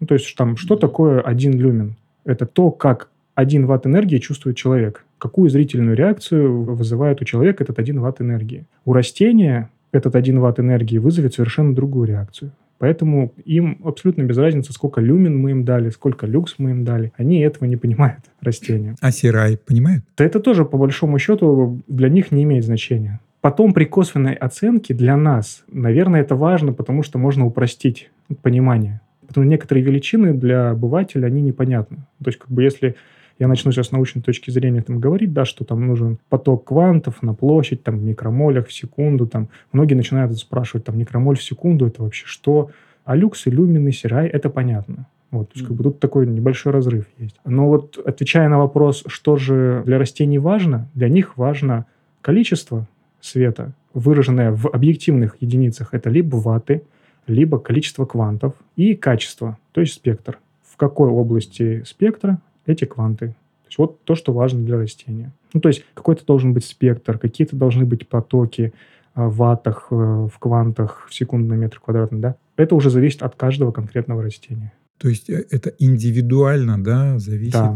Ну, 0.00 0.08
то 0.08 0.14
есть 0.14 0.34
там, 0.34 0.56
что 0.56 0.74
такое 0.74 1.20
один 1.20 1.56
люмен? 1.56 1.94
Это 2.24 2.46
то, 2.46 2.72
как 2.72 3.10
один 3.36 3.66
ватт 3.66 3.86
энергии 3.86 4.18
чувствует 4.18 4.56
человек 4.56 5.04
какую 5.18 5.50
зрительную 5.50 5.96
реакцию 5.96 6.62
вызывает 6.62 7.20
у 7.20 7.24
человека 7.24 7.64
этот 7.64 7.78
1 7.78 8.00
ватт 8.00 8.20
энергии. 8.20 8.66
У 8.84 8.92
растения 8.92 9.70
этот 9.92 10.14
1 10.16 10.38
ватт 10.40 10.60
энергии 10.60 10.98
вызовет 10.98 11.34
совершенно 11.34 11.74
другую 11.74 12.08
реакцию. 12.08 12.52
Поэтому 12.78 13.32
им 13.44 13.80
абсолютно 13.84 14.22
без 14.22 14.38
разницы, 14.38 14.72
сколько 14.72 15.00
люмен 15.00 15.36
мы 15.36 15.50
им 15.50 15.64
дали, 15.64 15.90
сколько 15.90 16.26
люкс 16.26 16.54
мы 16.58 16.70
им 16.70 16.84
дали. 16.84 17.12
Они 17.16 17.40
этого 17.40 17.64
не 17.64 17.76
понимают, 17.76 18.20
растения. 18.40 18.94
А 19.00 19.10
сирай 19.10 19.58
понимают? 19.58 20.04
Да 20.16 20.24
это 20.24 20.40
тоже, 20.40 20.64
по 20.64 20.78
большому 20.78 21.18
счету, 21.18 21.80
для 21.88 22.08
них 22.08 22.30
не 22.30 22.44
имеет 22.44 22.64
значения. 22.64 23.20
Потом 23.40 23.72
при 23.72 23.84
косвенной 23.84 24.34
оценке 24.34 24.94
для 24.94 25.16
нас, 25.16 25.64
наверное, 25.70 26.20
это 26.20 26.34
важно, 26.34 26.72
потому 26.72 27.02
что 27.02 27.18
можно 27.18 27.46
упростить 27.46 28.10
понимание. 28.42 29.00
Потому 29.26 29.44
что 29.44 29.50
некоторые 29.50 29.84
величины 29.84 30.32
для 30.32 30.70
обывателя, 30.70 31.26
они 31.26 31.42
непонятны. 31.42 31.98
То 32.22 32.28
есть, 32.28 32.38
как 32.38 32.50
бы, 32.50 32.62
если 32.62 32.96
я 33.38 33.48
начну 33.48 33.72
сейчас 33.72 33.88
с 33.88 33.92
научной 33.92 34.22
точки 34.22 34.50
зрения 34.50 34.82
там 34.82 34.98
говорить, 34.98 35.32
да, 35.32 35.44
что 35.44 35.64
там 35.64 35.86
нужен 35.86 36.18
поток 36.28 36.64
квантов 36.64 37.22
на 37.22 37.34
площадь, 37.34 37.82
там, 37.82 37.98
в 37.98 38.02
микромолях 38.02 38.66
в 38.66 38.72
секунду, 38.72 39.26
там, 39.26 39.48
многие 39.72 39.94
начинают 39.94 40.36
спрашивать, 40.38 40.84
там, 40.84 40.98
микромоль 40.98 41.36
в 41.36 41.42
секунду, 41.42 41.86
это 41.86 42.02
вообще 42.02 42.24
что? 42.26 42.70
А 43.04 43.16
люксы, 43.16 43.50
люмины, 43.50 43.92
сирай, 43.92 44.26
это 44.28 44.50
понятно. 44.50 45.06
Вот, 45.30 45.50
то 45.50 45.58
есть, 45.58 45.68
как 45.68 45.76
бы 45.76 45.84
тут 45.84 46.00
такой 46.00 46.26
небольшой 46.26 46.72
разрыв 46.72 47.06
есть. 47.18 47.36
Но 47.44 47.68
вот 47.68 47.98
отвечая 47.98 48.48
на 48.48 48.58
вопрос, 48.58 49.04
что 49.06 49.36
же 49.36 49.82
для 49.84 49.98
растений 49.98 50.38
важно, 50.38 50.88
для 50.94 51.08
них 51.08 51.36
важно 51.36 51.84
количество 52.22 52.86
света, 53.20 53.72
выраженное 53.92 54.52
в 54.52 54.68
объективных 54.68 55.36
единицах. 55.40 55.92
Это 55.92 56.08
либо 56.08 56.36
ваты, 56.36 56.82
либо 57.26 57.58
количество 57.58 58.06
квантов 58.06 58.54
и 58.76 58.94
качество, 58.94 59.58
то 59.72 59.80
есть 59.80 59.94
спектр. 59.94 60.38
В 60.64 60.76
какой 60.76 61.10
области 61.10 61.82
спектра 61.84 62.38
эти 62.68 62.84
кванты. 62.84 63.28
То 63.28 63.68
есть 63.68 63.78
вот 63.78 64.04
то, 64.04 64.14
что 64.14 64.32
важно 64.32 64.64
для 64.64 64.78
растения. 64.78 65.32
Ну, 65.52 65.60
то 65.60 65.68
есть 65.68 65.84
какой-то 65.94 66.24
должен 66.24 66.52
быть 66.52 66.64
спектр, 66.64 67.18
какие-то 67.18 67.56
должны 67.56 67.84
быть 67.84 68.08
потоки 68.08 68.72
а, 69.14 69.28
в 69.28 69.36
ваттах, 69.36 69.88
э, 69.90 69.94
в 69.94 70.32
квантах, 70.38 71.06
в 71.08 71.14
секунду 71.14 71.48
на 71.48 71.58
метр 71.58 71.80
квадратный, 71.80 72.20
да. 72.20 72.36
Это 72.56 72.74
уже 72.74 72.90
зависит 72.90 73.22
от 73.22 73.34
каждого 73.34 73.72
конкретного 73.72 74.22
растения. 74.22 74.72
То 74.98 75.08
есть 75.08 75.30
э, 75.30 75.44
это 75.50 75.72
индивидуально, 75.78 76.82
да, 76.82 77.18
зависит, 77.18 77.52
да. 77.52 77.74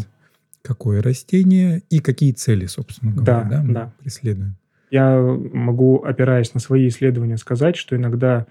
какое 0.63 1.03
растение 1.03 1.83
и 1.91 2.01
какие 2.01 2.33
цели, 2.33 2.67
собственно 2.67 3.13
говоря, 3.13 3.45
да, 3.45 3.51
да, 3.51 3.63
мы 3.63 3.75
да. 3.75 3.93
преследуем. 4.01 4.57
Я 4.91 5.19
могу, 5.21 6.03
опираясь 6.05 6.53
на 6.53 6.61
свои 6.61 6.89
исследования, 6.89 7.39
сказать, 7.39 7.77
что 7.77 7.97
иногда 7.97 8.47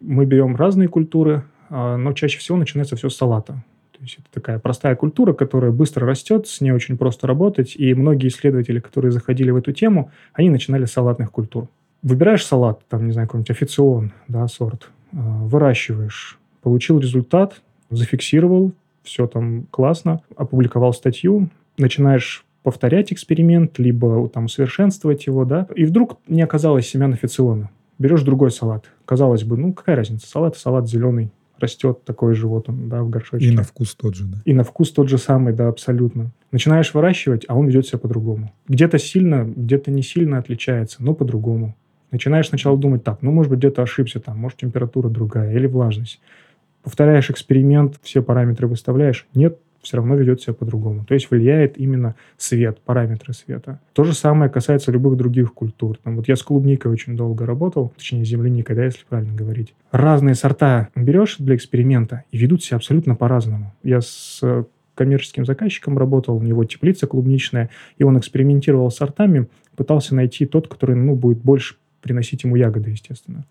мы 0.00 0.26
берем 0.26 0.56
разные 0.56 0.88
культуры, 0.88 1.44
а, 1.70 1.96
но 1.96 2.12
чаще 2.12 2.38
всего 2.38 2.58
начинается 2.58 2.96
все 2.96 3.08
с 3.08 3.16
салата. 3.16 3.62
То 3.98 4.04
есть 4.04 4.18
это 4.20 4.28
такая 4.32 4.58
простая 4.60 4.94
культура, 4.94 5.32
которая 5.32 5.72
быстро 5.72 6.06
растет, 6.06 6.46
с 6.46 6.60
ней 6.60 6.70
очень 6.70 6.96
просто 6.96 7.26
работать. 7.26 7.74
И 7.76 7.94
многие 7.94 8.28
исследователи, 8.28 8.78
которые 8.78 9.10
заходили 9.10 9.50
в 9.50 9.56
эту 9.56 9.72
тему, 9.72 10.12
они 10.32 10.50
начинали 10.50 10.84
с 10.84 10.92
салатных 10.92 11.32
культур. 11.32 11.66
Выбираешь 12.02 12.46
салат, 12.46 12.80
там, 12.88 13.06
не 13.06 13.12
знаю, 13.12 13.26
какой-нибудь 13.26 13.50
официон, 13.50 14.12
да, 14.28 14.46
сорт, 14.46 14.90
а, 15.12 15.16
выращиваешь, 15.16 16.38
получил 16.62 17.00
результат, 17.00 17.60
зафиксировал, 17.90 18.72
все 19.02 19.26
там 19.26 19.66
классно, 19.72 20.20
опубликовал 20.36 20.92
статью, 20.92 21.48
начинаешь 21.76 22.44
повторять 22.62 23.12
эксперимент, 23.12 23.80
либо 23.80 24.28
там 24.28 24.44
усовершенствовать 24.44 25.26
его, 25.26 25.44
да, 25.44 25.66
и 25.74 25.84
вдруг 25.84 26.18
не 26.28 26.42
оказалось 26.42 26.88
семян 26.88 27.14
официона. 27.14 27.70
Берешь 27.98 28.22
другой 28.22 28.52
салат. 28.52 28.84
Казалось 29.04 29.42
бы, 29.42 29.56
ну 29.56 29.72
какая 29.72 29.96
разница, 29.96 30.28
салат 30.28 30.56
салат 30.56 30.88
зеленый, 30.88 31.32
растет 31.60 32.04
такой 32.04 32.34
же 32.34 32.46
вот 32.46 32.68
он, 32.68 32.88
да, 32.88 33.02
в 33.02 33.10
горшочке. 33.10 33.48
И 33.48 33.50
на 33.50 33.62
вкус 33.62 33.94
тот 33.94 34.14
же, 34.14 34.24
да. 34.24 34.38
И 34.44 34.52
на 34.52 34.64
вкус 34.64 34.90
тот 34.90 35.08
же 35.08 35.18
самый, 35.18 35.52
да, 35.52 35.68
абсолютно. 35.68 36.30
Начинаешь 36.50 36.92
выращивать, 36.94 37.44
а 37.48 37.56
он 37.56 37.66
ведет 37.66 37.86
себя 37.86 37.98
по-другому. 37.98 38.52
Где-то 38.68 38.98
сильно, 38.98 39.44
где-то 39.44 39.90
не 39.90 40.02
сильно 40.02 40.38
отличается, 40.38 41.02
но 41.02 41.14
по-другому. 41.14 41.76
Начинаешь 42.10 42.48
сначала 42.48 42.78
думать 42.78 43.04
так, 43.04 43.22
ну, 43.22 43.32
может 43.32 43.50
быть, 43.50 43.58
где-то 43.58 43.82
ошибся 43.82 44.18
там, 44.20 44.38
может, 44.38 44.58
температура 44.58 45.08
другая 45.08 45.54
или 45.54 45.66
влажность. 45.66 46.20
Повторяешь 46.82 47.28
эксперимент, 47.28 47.98
все 48.02 48.22
параметры 48.22 48.66
выставляешь. 48.66 49.26
Нет, 49.34 49.58
все 49.82 49.96
равно 49.96 50.16
ведет 50.16 50.40
себя 50.40 50.54
по-другому. 50.54 51.04
То 51.04 51.14
есть 51.14 51.30
влияет 51.30 51.78
именно 51.78 52.14
свет, 52.36 52.80
параметры 52.84 53.32
света. 53.32 53.80
То 53.92 54.04
же 54.04 54.14
самое 54.14 54.50
касается 54.50 54.92
любых 54.92 55.16
других 55.16 55.54
культур. 55.54 55.98
Там, 56.02 56.16
вот 56.16 56.28
я 56.28 56.36
с 56.36 56.42
клубникой 56.42 56.90
очень 56.92 57.16
долго 57.16 57.46
работал, 57.46 57.92
точнее 57.96 58.24
земляникой, 58.24 58.76
да, 58.76 58.84
если 58.84 59.04
правильно 59.08 59.34
говорить. 59.34 59.74
Разные 59.90 60.34
сорта 60.34 60.88
берешь 60.94 61.36
для 61.38 61.54
эксперимента 61.56 62.24
и 62.30 62.38
ведут 62.38 62.62
себя 62.62 62.76
абсолютно 62.76 63.14
по-разному. 63.14 63.74
Я 63.82 64.00
с 64.00 64.42
коммерческим 64.94 65.46
заказчиком 65.46 65.96
работал, 65.96 66.36
у 66.36 66.42
него 66.42 66.64
теплица 66.64 67.06
клубничная, 67.06 67.70
и 67.98 68.02
он 68.02 68.18
экспериментировал 68.18 68.90
с 68.90 68.96
сортами, 68.96 69.46
пытался 69.76 70.16
найти 70.16 70.44
тот, 70.44 70.66
который 70.66 70.96
ну, 70.96 71.14
будет 71.14 71.38
больше 71.38 71.76
приносить 72.02 72.42
ему 72.42 72.56
ягоды, 72.56 72.90
естественно. 72.90 73.44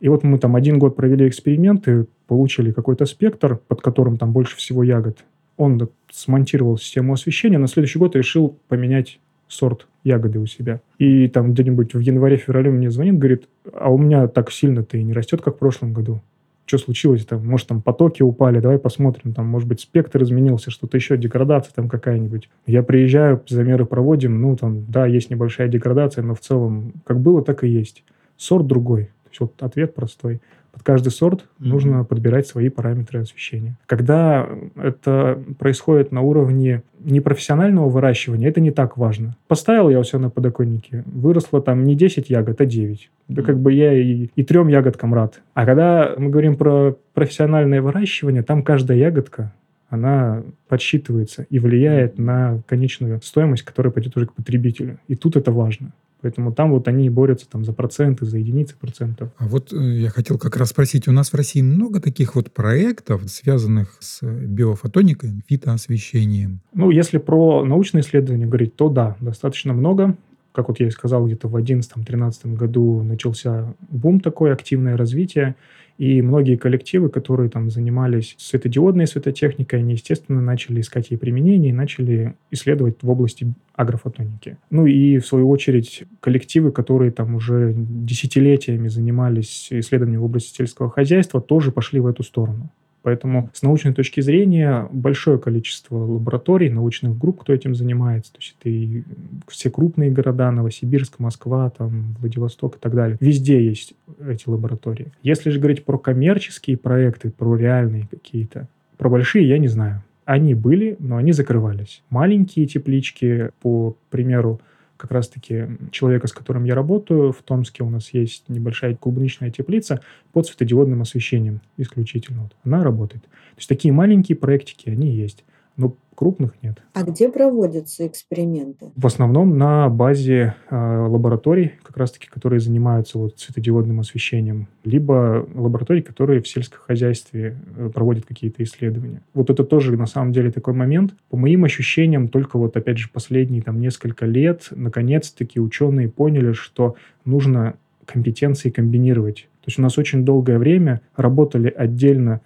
И 0.00 0.08
вот 0.08 0.22
мы 0.22 0.38
там 0.38 0.54
один 0.54 0.78
год 0.78 0.94
провели 0.94 1.26
эксперименты, 1.26 2.06
получили 2.26 2.72
какой-то 2.72 3.06
спектр, 3.06 3.56
под 3.56 3.80
которым 3.80 4.18
там 4.18 4.32
больше 4.32 4.56
всего 4.56 4.82
ягод 4.82 5.24
он 5.56 5.88
смонтировал 6.10 6.78
систему 6.78 7.12
освещения, 7.12 7.58
на 7.58 7.68
следующий 7.68 7.98
год 7.98 8.16
решил 8.16 8.58
поменять 8.68 9.18
сорт 9.48 9.86
ягоды 10.04 10.38
у 10.38 10.46
себя. 10.46 10.80
И 10.98 11.28
там 11.28 11.52
где-нибудь 11.52 11.94
в 11.94 12.00
январе-феврале 12.00 12.70
мне 12.70 12.90
звонит, 12.90 13.18
говорит, 13.18 13.48
а 13.72 13.92
у 13.92 13.98
меня 13.98 14.26
так 14.28 14.50
сильно-то 14.50 14.96
и 14.96 15.02
не 15.02 15.12
растет, 15.12 15.42
как 15.42 15.56
в 15.56 15.58
прошлом 15.58 15.92
году. 15.92 16.20
Что 16.66 16.78
случилось 16.78 17.24
там? 17.24 17.46
Может, 17.46 17.68
там 17.68 17.80
потоки 17.80 18.22
упали, 18.22 18.58
давай 18.58 18.78
посмотрим. 18.78 19.32
Там, 19.32 19.46
может 19.46 19.68
быть, 19.68 19.80
спектр 19.80 20.22
изменился, 20.22 20.72
что-то 20.72 20.96
еще, 20.96 21.16
деградация 21.16 21.72
там 21.72 21.88
какая-нибудь. 21.88 22.48
Я 22.66 22.82
приезжаю, 22.82 23.40
замеры 23.46 23.86
проводим, 23.86 24.40
ну, 24.40 24.56
там, 24.56 24.84
да, 24.88 25.06
есть 25.06 25.30
небольшая 25.30 25.68
деградация, 25.68 26.24
но 26.24 26.34
в 26.34 26.40
целом 26.40 26.92
как 27.04 27.20
было, 27.20 27.42
так 27.42 27.62
и 27.62 27.68
есть. 27.68 28.02
Сорт 28.36 28.66
другой. 28.66 29.04
То 29.04 29.30
есть 29.30 29.40
вот 29.40 29.62
ответ 29.62 29.94
простой. 29.94 30.40
Под 30.76 30.82
каждый 30.82 31.08
сорт 31.08 31.40
mm-hmm. 31.40 31.68
нужно 31.68 32.04
подбирать 32.04 32.46
свои 32.46 32.68
параметры 32.68 33.20
освещения. 33.20 33.78
Когда 33.86 34.46
это 34.76 35.42
происходит 35.58 36.12
на 36.12 36.20
уровне 36.20 36.82
непрофессионального 37.00 37.88
выращивания, 37.88 38.46
это 38.46 38.60
не 38.60 38.72
так 38.72 38.98
важно. 38.98 39.38
Поставил 39.48 39.88
я 39.88 39.98
у 39.98 40.04
себя 40.04 40.18
на 40.18 40.28
подоконнике, 40.28 41.02
выросло 41.06 41.62
там 41.62 41.84
не 41.84 41.94
10 41.94 42.28
ягод, 42.28 42.60
а 42.60 42.66
9. 42.66 43.10
Да 43.28 43.42
как 43.42 43.58
бы 43.58 43.72
я 43.72 43.94
и, 43.94 44.28
и 44.36 44.44
трем 44.44 44.68
ягодкам 44.68 45.14
рад. 45.14 45.40
А 45.54 45.64
когда 45.64 46.14
мы 46.18 46.28
говорим 46.28 46.56
про 46.56 46.94
профессиональное 47.14 47.80
выращивание, 47.80 48.42
там 48.42 48.62
каждая 48.62 48.98
ягодка 48.98 49.54
она 49.88 50.42
подсчитывается 50.68 51.46
и 51.48 51.58
влияет 51.58 52.18
на 52.18 52.60
конечную 52.66 53.22
стоимость, 53.22 53.62
которая 53.62 53.90
пойдет 53.90 54.14
уже 54.14 54.26
к 54.26 54.34
потребителю. 54.34 54.98
И 55.08 55.14
тут 55.14 55.36
это 55.36 55.52
важно. 55.52 55.92
Поэтому 56.22 56.52
там 56.52 56.70
вот 56.70 56.88
они 56.88 57.10
борются 57.10 57.48
там 57.48 57.64
за 57.64 57.72
проценты, 57.72 58.24
за 58.24 58.38
единицы 58.38 58.74
процентов. 58.76 59.30
А 59.36 59.46
вот 59.46 59.72
э, 59.72 59.76
я 59.76 60.10
хотел 60.10 60.38
как 60.38 60.56
раз 60.56 60.70
спросить, 60.70 61.06
у 61.08 61.12
нас 61.12 61.30
в 61.30 61.34
России 61.34 61.60
много 61.60 62.00
таких 62.00 62.34
вот 62.34 62.52
проектов, 62.52 63.22
связанных 63.26 63.96
с 64.00 64.22
биофотоникой, 64.22 65.42
фитоосвещением? 65.46 66.60
Ну, 66.72 66.90
если 66.90 67.18
про 67.18 67.64
научные 67.64 68.00
исследования 68.00 68.46
говорить, 68.46 68.76
то 68.76 68.88
да, 68.88 69.16
достаточно 69.20 69.72
много. 69.74 70.16
Как 70.52 70.68
вот 70.68 70.80
я 70.80 70.86
и 70.86 70.90
сказал, 70.90 71.26
где-то 71.26 71.48
в 71.48 71.56
2011-2013 71.56 72.56
году 72.56 73.02
начался 73.02 73.74
бум 73.90 74.20
такое, 74.20 74.54
активное 74.54 74.96
развитие. 74.96 75.54
И 75.98 76.20
многие 76.20 76.56
коллективы, 76.56 77.08
которые 77.08 77.48
там 77.48 77.70
занимались 77.70 78.34
светодиодной 78.38 79.06
светотехникой, 79.06 79.80
они, 79.80 79.92
естественно, 79.92 80.42
начали 80.42 80.80
искать 80.80 81.10
ей 81.10 81.16
применение 81.16 81.70
и 81.70 81.74
начали 81.74 82.34
исследовать 82.50 82.96
в 83.02 83.08
области 83.08 83.54
агрофотоники. 83.74 84.58
Ну 84.70 84.86
и, 84.86 85.18
в 85.18 85.26
свою 85.26 85.48
очередь, 85.48 86.04
коллективы, 86.20 86.70
которые 86.70 87.10
там 87.12 87.34
уже 87.34 87.74
десятилетиями 87.76 88.88
занимались 88.88 89.68
исследованием 89.70 90.20
в 90.20 90.24
области 90.24 90.54
сельского 90.54 90.90
хозяйства, 90.90 91.40
тоже 91.40 91.72
пошли 91.72 92.00
в 92.00 92.06
эту 92.06 92.22
сторону. 92.22 92.70
Поэтому 93.06 93.50
с 93.52 93.62
научной 93.62 93.94
точки 93.94 94.20
зрения 94.20 94.88
большое 94.90 95.38
количество 95.38 95.96
лабораторий, 95.96 96.68
научных 96.70 97.16
групп, 97.16 97.42
кто 97.42 97.52
этим 97.52 97.76
занимается. 97.76 98.32
То 98.32 98.38
есть 98.40 98.56
это 98.58 98.68
и 98.68 99.04
все 99.46 99.70
крупные 99.70 100.10
города, 100.10 100.50
Новосибирск, 100.50 101.20
Москва, 101.20 101.70
там, 101.70 102.16
Владивосток 102.18 102.78
и 102.78 102.78
так 102.80 102.96
далее. 102.96 103.16
Везде 103.20 103.64
есть 103.64 103.94
эти 104.28 104.48
лаборатории. 104.48 105.12
Если 105.22 105.50
же 105.50 105.60
говорить 105.60 105.84
про 105.84 105.98
коммерческие 105.98 106.76
проекты, 106.76 107.30
про 107.30 107.54
реальные 107.54 108.08
какие-то, 108.10 108.66
про 108.96 109.08
большие 109.08 109.46
я 109.46 109.58
не 109.58 109.68
знаю. 109.68 110.02
Они 110.24 110.54
были, 110.56 110.96
но 110.98 111.16
они 111.16 111.30
закрывались. 111.30 112.02
Маленькие 112.10 112.66
теплички, 112.66 113.50
по 113.62 113.96
примеру, 114.10 114.60
как 114.96 115.10
раз-таки 115.10 115.66
человека, 115.90 116.26
с 116.26 116.32
которым 116.32 116.64
я 116.64 116.74
работаю, 116.74 117.32
в 117.32 117.42
Томске 117.42 117.82
у 117.82 117.90
нас 117.90 118.12
есть 118.12 118.48
небольшая 118.48 118.94
клубничная 118.94 119.50
теплица 119.50 120.00
под 120.32 120.46
светодиодным 120.46 121.02
освещением 121.02 121.60
исключительно. 121.76 122.42
Вот. 122.42 122.56
Она 122.64 122.82
работает. 122.82 123.22
То 123.22 123.58
есть 123.58 123.68
такие 123.68 123.92
маленькие 123.92 124.36
проектики, 124.36 124.88
они 124.88 125.10
есть. 125.10 125.44
Но 125.76 125.94
крупных 126.14 126.54
нет. 126.62 126.82
А 126.94 127.02
где 127.02 127.28
проводятся 127.28 128.06
эксперименты? 128.06 128.90
В 128.96 129.06
основном 129.06 129.58
на 129.58 129.88
базе 129.88 130.56
э, 130.70 131.06
лабораторий, 131.08 131.72
как 131.82 131.96
раз-таки, 131.98 132.26
которые 132.26 132.58
занимаются 132.58 133.18
вот 133.18 133.38
светодиодным 133.38 134.00
освещением, 134.00 134.68
либо 134.84 135.46
лабораторий, 135.54 136.02
которые 136.02 136.40
в 136.40 136.48
сельском 136.48 136.80
хозяйстве 136.80 137.56
э, 137.76 137.90
проводят 137.92 138.24
какие-то 138.24 138.62
исследования. 138.62 139.22
Вот 139.34 139.50
это 139.50 139.62
тоже 139.62 139.96
на 139.96 140.06
самом 140.06 140.32
деле 140.32 140.50
такой 140.50 140.74
момент. 140.74 141.14
По 141.28 141.36
моим 141.36 141.64
ощущениям, 141.64 142.28
только 142.28 142.58
вот 142.58 142.76
опять 142.76 142.98
же 142.98 143.10
последние 143.12 143.62
там 143.62 143.78
несколько 143.80 144.24
лет, 144.24 144.68
наконец-таки 144.70 145.60
ученые 145.60 146.08
поняли, 146.08 146.52
что 146.52 146.96
нужно 147.24 147.74
компетенции 148.06 148.70
комбинировать. 148.70 149.48
То 149.60 149.68
есть 149.68 149.78
у 149.78 149.82
нас 149.82 149.98
очень 149.98 150.24
долгое 150.24 150.58
время 150.58 151.00
работали 151.16 151.68
отдельно 151.68 152.40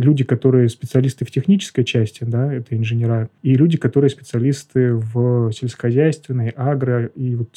люди, 0.00 0.24
которые 0.24 0.68
специалисты 0.68 1.24
в 1.24 1.30
технической 1.30 1.84
части, 1.84 2.24
да, 2.24 2.52
это 2.52 2.76
инженера, 2.76 3.28
и 3.42 3.54
люди, 3.54 3.76
которые 3.76 4.10
специалисты 4.10 4.94
в 4.94 5.52
сельскохозяйственной, 5.52 6.52
агро 6.56 7.06
и 7.06 7.34
вот 7.34 7.48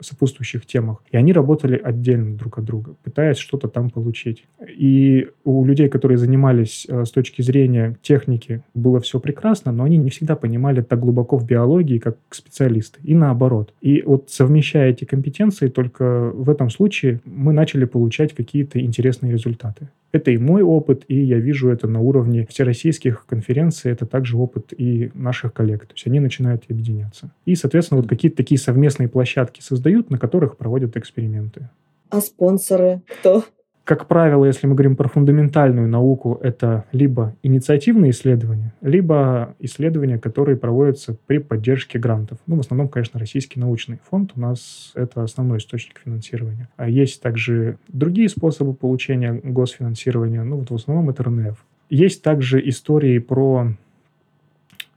сопутствующих 0.00 0.66
темах. 0.66 1.02
И 1.10 1.16
они 1.16 1.32
работали 1.32 1.80
отдельно 1.82 2.36
друг 2.36 2.58
от 2.58 2.64
друга, 2.64 2.94
пытаясь 3.02 3.38
что-то 3.38 3.68
там 3.68 3.90
получить. 3.90 4.44
И 4.66 5.28
у 5.44 5.64
людей, 5.64 5.88
которые 5.88 6.18
занимались 6.18 6.86
э, 6.88 7.04
с 7.04 7.10
точки 7.10 7.42
зрения 7.42 7.96
техники, 8.02 8.62
было 8.74 9.00
все 9.00 9.20
прекрасно, 9.20 9.72
но 9.72 9.84
они 9.84 9.96
не 9.96 10.10
всегда 10.10 10.36
понимали 10.36 10.80
так 10.82 11.00
глубоко 11.00 11.36
в 11.36 11.46
биологии, 11.46 11.98
как 11.98 12.18
специалисты. 12.30 13.00
И 13.04 13.14
наоборот. 13.14 13.72
И 13.80 14.02
вот 14.02 14.30
совмещая 14.30 14.90
эти 14.90 15.04
компетенции, 15.04 15.68
только 15.68 16.30
в 16.34 16.50
этом 16.50 16.70
случае 16.70 17.20
мы 17.24 17.52
начали 17.52 17.84
получать 17.84 18.34
какие-то 18.34 18.80
интересные 18.80 19.32
результаты. 19.32 19.88
Это 20.12 20.30
и 20.30 20.38
мой 20.38 20.62
опыт, 20.62 21.04
и 21.08 21.20
я 21.20 21.38
вижу 21.38 21.68
это 21.68 21.86
на 21.88 22.00
уровне 22.00 22.46
всероссийских 22.48 23.26
конференций, 23.26 23.92
это 23.92 24.06
также 24.06 24.36
опыт 24.38 24.72
и 24.76 25.10
наших 25.12 25.52
коллег. 25.52 25.86
То 25.86 25.92
есть 25.94 26.06
они 26.06 26.20
начинают 26.20 26.64
объединяться. 26.70 27.32
И, 27.44 27.54
соответственно, 27.54 28.00
вот 28.00 28.08
какие-то 28.08 28.38
такие 28.38 28.58
совместные 28.58 29.08
площадки 29.08 29.60
создают, 29.86 30.10
на 30.10 30.18
которых 30.18 30.56
проводят 30.56 30.96
эксперименты. 30.96 31.68
А 32.10 32.20
спонсоры 32.20 33.02
кто? 33.20 33.44
Как 33.84 34.08
правило, 34.08 34.44
если 34.44 34.66
мы 34.66 34.74
говорим 34.74 34.96
про 34.96 35.08
фундаментальную 35.08 35.86
науку, 35.86 36.40
это 36.42 36.84
либо 36.90 37.36
инициативные 37.44 38.10
исследования, 38.10 38.74
либо 38.80 39.54
исследования, 39.60 40.18
которые 40.18 40.56
проводятся 40.56 41.16
при 41.28 41.38
поддержке 41.38 42.00
грантов. 42.00 42.38
Ну, 42.48 42.56
в 42.56 42.60
основном, 42.60 42.88
конечно, 42.88 43.20
Российский 43.20 43.60
научный 43.60 44.00
фонд 44.10 44.32
у 44.34 44.40
нас 44.40 44.90
это 44.96 45.22
основной 45.22 45.58
источник 45.58 46.00
финансирования. 46.04 46.68
А 46.76 46.88
есть 46.88 47.22
также 47.22 47.78
другие 47.86 48.28
способы 48.28 48.74
получения 48.74 49.34
госфинансирования, 49.34 50.42
ну, 50.42 50.56
вот 50.56 50.70
в 50.70 50.74
основном 50.74 51.10
это 51.10 51.22
РНФ. 51.22 51.64
Есть 51.90 52.24
также 52.24 52.68
истории 52.68 53.20
про 53.20 53.68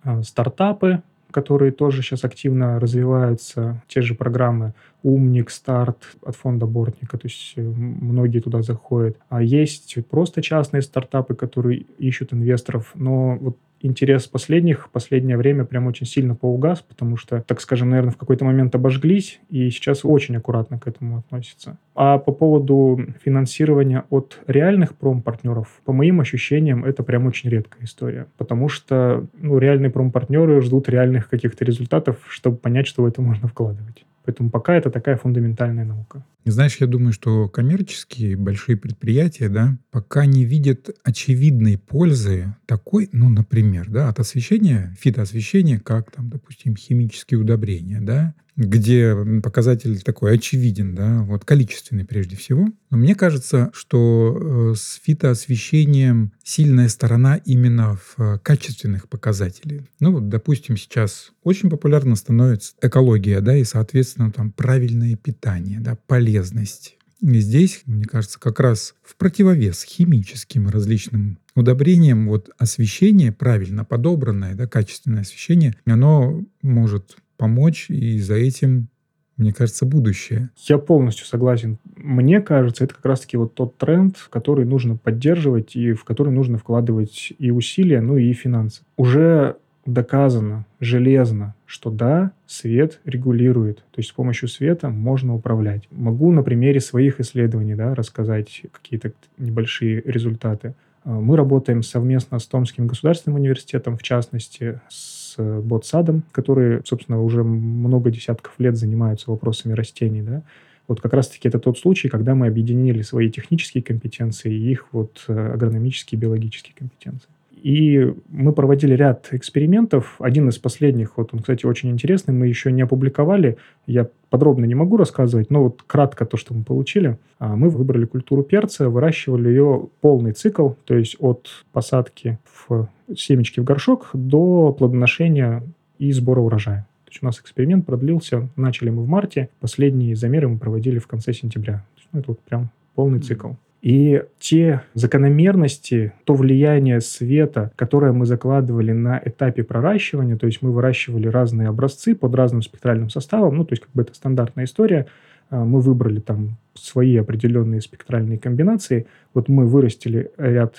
э, 0.04 0.24
стартапы, 0.24 1.04
которые 1.32 1.72
тоже 1.72 2.02
сейчас 2.02 2.24
активно 2.24 2.80
развиваются, 2.80 3.82
те 3.88 4.02
же 4.02 4.16
программы 4.16 4.74
«Умник», 5.04 5.50
«Старт» 5.50 5.98
от 6.24 6.36
фонда 6.36 6.66
Бортника, 6.66 7.18
то 7.18 7.28
есть 7.28 7.54
э, 7.56 7.62
многие 7.62 8.40
туда 8.40 8.62
заходят. 8.62 9.18
А 9.30 9.42
есть 9.42 9.98
просто 10.10 10.42
частные 10.42 10.82
стартапы, 10.82 11.36
которые 11.36 11.86
ищут 11.98 12.34
инвесторов, 12.34 12.92
но 12.96 13.38
вот 13.38 13.58
интерес 13.82 14.28
последних 14.28 14.90
последнее 14.92 15.38
время 15.38 15.66
прям 15.66 15.88
очень 15.88 16.06
сильно 16.06 16.36
поугас, 16.36 16.82
потому 16.82 17.18
что, 17.18 17.42
так 17.42 17.62
скажем, 17.62 17.90
наверное, 17.90 18.12
в 18.12 18.18
какой-то 18.18 18.46
момент 18.46 18.76
обожглись, 18.76 19.40
и 19.50 19.70
сейчас 19.70 20.02
очень 20.04 20.36
аккуратно 20.38 20.80
к 20.80 20.88
этому 20.88 21.18
относятся. 21.18 21.78
А 21.96 22.18
по 22.18 22.32
поводу 22.32 23.00
финансирования 23.24 24.06
от 24.10 24.40
реальных 24.48 24.96
промпартнеров, 24.96 25.82
по 25.86 25.94
моим 25.94 26.22
ощущениям, 26.22 26.86
это 26.86 27.04
прям 27.04 27.26
очень 27.26 27.50
редкая 27.50 27.86
история, 27.86 28.28
потому 28.38 28.70
что 28.70 29.26
ну, 29.38 29.58
реальные 29.58 29.92
промпартнеры 29.92 30.62
ждут 30.62 30.90
реальных 30.90 31.30
каких-то 31.30 31.66
результатов, 31.66 32.18
чтобы 32.28 32.58
понять, 32.58 32.88
что 32.88 33.04
в 33.04 33.06
это 33.06 33.22
можно 33.22 33.48
вкладывать. 33.48 34.06
Поэтому 34.30 34.52
пока 34.52 34.76
это 34.76 34.92
такая 34.92 35.18
фундаментальная 35.18 35.86
наука. 35.86 36.24
Знаешь, 36.46 36.78
я 36.80 36.86
думаю, 36.86 37.14
что 37.14 37.50
коммерческие 37.50 38.36
большие 38.36 38.78
предприятия, 38.78 39.50
да, 39.50 39.76
пока 39.90 40.28
не 40.28 40.46
видят 40.46 40.92
очевидной 41.04 41.80
пользы 41.80 42.56
такой, 42.68 43.10
ну, 43.12 43.28
например, 43.28 43.90
да, 43.90 44.08
от 44.08 44.20
освещения, 44.20 44.96
фитоосвещения, 45.00 45.80
как 45.80 46.12
там, 46.12 46.30
допустим, 46.30 46.76
химические 46.76 47.40
удобрения, 47.40 48.02
да, 48.02 48.36
где 48.60 49.16
показатель 49.42 50.02
такой 50.02 50.36
очевиден, 50.36 50.94
да, 50.94 51.22
вот 51.24 51.46
количественный 51.46 52.04
прежде 52.04 52.36
всего. 52.36 52.68
Но 52.90 52.98
мне 52.98 53.16
кажется, 53.16 53.72
что 53.74 54.74
э, 54.74 54.76
с 54.76 55.00
фитоосвещением 55.02 56.34
сильная 56.44 56.90
сторона 56.90 57.38
именно 57.38 57.96
в 57.96 58.16
э, 58.20 58.40
качественных 58.40 59.08
показателях. 59.08 59.84
Ну 60.02 60.12
вот, 60.12 60.28
допустим, 60.28 60.76
сейчас 60.76 61.32
очень 61.44 61.70
популярно 61.70 62.18
становится 62.18 62.74
экология, 62.82 63.40
да, 63.40 63.56
и, 63.56 63.64
соответственно, 63.64 64.32
там 64.32 64.52
правильное 64.52 65.16
питание, 65.16 65.80
да, 65.80 65.98
полезность. 66.08 66.98
И 67.22 67.40
здесь, 67.40 67.82
мне 67.86 68.04
кажется, 68.04 68.40
как 68.40 68.60
раз 68.60 68.94
в 69.04 69.16
противовес 69.16 69.84
химическим 69.84 70.68
различным 70.68 71.40
удобрениям 71.56 72.28
вот 72.28 72.50
освещение 72.58 73.32
правильно 73.32 73.86
подобранное, 73.86 74.54
да, 74.56 74.68
качественное 74.68 75.22
освещение, 75.22 75.76
оно 75.86 76.44
может 76.62 77.16
помочь, 77.40 77.90
и 77.90 78.20
за 78.20 78.36
этим 78.36 78.90
мне 79.38 79.54
кажется, 79.54 79.86
будущее. 79.86 80.50
Я 80.58 80.78
полностью 80.78 81.26
согласен. 81.26 81.78
Мне 81.96 82.42
кажется, 82.42 82.84
это 82.84 82.94
как 82.94 83.06
раз-таки 83.06 83.38
вот 83.38 83.56
тот 83.56 83.78
тренд, 83.78 84.18
который 84.30 84.66
нужно 84.66 84.98
поддерживать 84.98 85.78
и 85.78 85.94
в 85.94 86.04
который 86.04 86.34
нужно 86.34 86.58
вкладывать 86.58 87.32
и 87.40 87.50
усилия, 87.50 88.02
ну 88.02 88.18
и 88.18 88.34
финансы. 88.34 88.84
Уже 88.98 89.56
доказано 89.86 90.66
железно, 90.82 91.56
что 91.66 91.90
да, 91.90 92.34
свет 92.48 93.00
регулирует. 93.06 93.78
То 93.78 94.00
есть 94.00 94.10
с 94.10 94.14
помощью 94.14 94.50
света 94.50 94.90
можно 94.90 95.34
управлять. 95.34 95.88
Могу 95.90 96.32
на 96.34 96.44
примере 96.44 96.82
своих 96.82 97.22
исследований 97.22 97.76
да, 97.76 97.96
рассказать 97.96 98.64
какие-то 98.74 99.14
небольшие 99.38 100.02
результаты. 100.06 100.76
А, 101.06 101.12
мы 101.12 101.38
работаем 101.38 101.82
совместно 101.82 102.40
с 102.40 102.46
Томским 102.46 102.88
государственным 102.88 103.40
университетом, 103.40 103.98
в 103.98 104.04
частности, 104.04 104.82
с 104.90 105.19
Ботсадом, 105.38 106.24
которые, 106.32 106.82
собственно, 106.86 107.22
уже 107.22 107.44
много 107.44 108.12
десятков 108.12 108.54
лет 108.58 108.78
занимаются 108.78 109.32
вопросами 109.32 109.74
растений. 109.74 110.22
Да? 110.22 110.44
Вот 110.88 111.02
как 111.02 111.14
раз-таки 111.14 111.48
это 111.48 111.60
тот 111.60 111.78
случай, 111.78 112.10
когда 112.10 112.36
мы 112.36 112.48
объединили 112.48 113.02
свои 113.04 113.30
технические 113.30 113.84
компетенции 113.84 114.52
и 114.52 114.72
их 114.72 114.88
вот 114.92 115.24
э, 115.28 115.54
агрономические 115.54 116.20
биологические 116.20 116.74
компетенции. 116.76 117.30
И 117.62 118.14
мы 118.30 118.54
проводили 118.54 118.94
ряд 118.94 119.28
экспериментов. 119.32 120.16
Один 120.20 120.48
из 120.50 120.58
последних, 120.58 121.18
вот 121.18 121.34
он, 121.34 121.40
кстати, 121.40 121.66
очень 121.66 121.90
интересный, 121.90 122.34
мы 122.34 122.48
еще 122.48 122.72
не 122.72 122.82
опубликовали. 122.82 123.58
Я 123.86 124.08
подробно 124.30 124.66
не 124.66 124.76
могу 124.76 124.98
рассказывать, 124.98 125.50
но 125.50 125.64
вот 125.64 125.84
кратко 125.86 126.26
то, 126.26 126.38
что 126.38 126.54
мы 126.54 126.64
получили. 126.64 127.18
А, 127.40 127.56
мы 127.56 127.70
выбрали 127.70 128.06
культуру 128.06 128.44
перца, 128.44 128.90
выращивали 128.90 129.50
ее 129.50 129.90
полный 130.02 130.32
цикл, 130.32 130.70
то 130.86 130.96
есть 130.96 131.18
от 131.20 131.50
посадки 131.72 132.40
в 132.68 132.88
семечки 133.16 133.60
в 133.60 133.64
горшок 133.64 134.10
до 134.14 134.72
плодоношения 134.72 135.64
и 135.98 136.12
сбора 136.12 136.40
урожая. 136.42 136.88
То 137.06 137.12
есть 137.12 137.24
у 137.24 137.26
нас 137.26 137.40
эксперимент 137.40 137.86
продлился, 137.86 138.48
начали 138.56 138.90
мы 138.90 139.04
в 139.04 139.08
марте, 139.08 139.50
последние 139.60 140.16
замеры 140.16 140.48
мы 140.48 140.60
проводили 140.60 141.00
в 141.00 141.08
конце 141.08 141.34
сентября. 141.34 141.84
То 141.96 142.00
есть, 142.00 142.10
ну, 142.12 142.20
это 142.20 142.32
вот 142.32 142.40
прям 142.42 142.70
полный 142.96 143.20
цикл. 143.20 143.50
И 143.82 144.24
те 144.40 144.84
закономерности, 144.94 146.12
то 146.26 146.34
влияние 146.34 147.00
света, 147.00 147.72
которое 147.78 148.12
мы 148.12 148.26
закладывали 148.26 148.92
на 148.92 149.22
этапе 149.24 149.64
проращивания, 149.64 150.36
то 150.36 150.48
есть 150.48 150.62
мы 150.62 150.72
выращивали 150.72 151.28
разные 151.28 151.70
образцы 151.70 152.14
под 152.14 152.36
разным 152.36 152.62
спектральным 152.62 153.10
составом, 153.10 153.56
ну, 153.56 153.64
то 153.64 153.74
есть 153.74 153.84
как 153.84 153.92
бы 153.94 154.02
это 154.02 154.14
стандартная 154.14 154.66
история, 154.66 155.08
а, 155.50 155.64
мы 155.64 155.80
выбрали 155.80 156.20
там 156.20 156.58
свои 156.74 157.16
определенные 157.16 157.80
спектральные 157.80 158.38
комбинации, 158.38 159.08
вот 159.34 159.48
мы 159.48 159.66
вырастили 159.66 160.32
ряд 160.38 160.76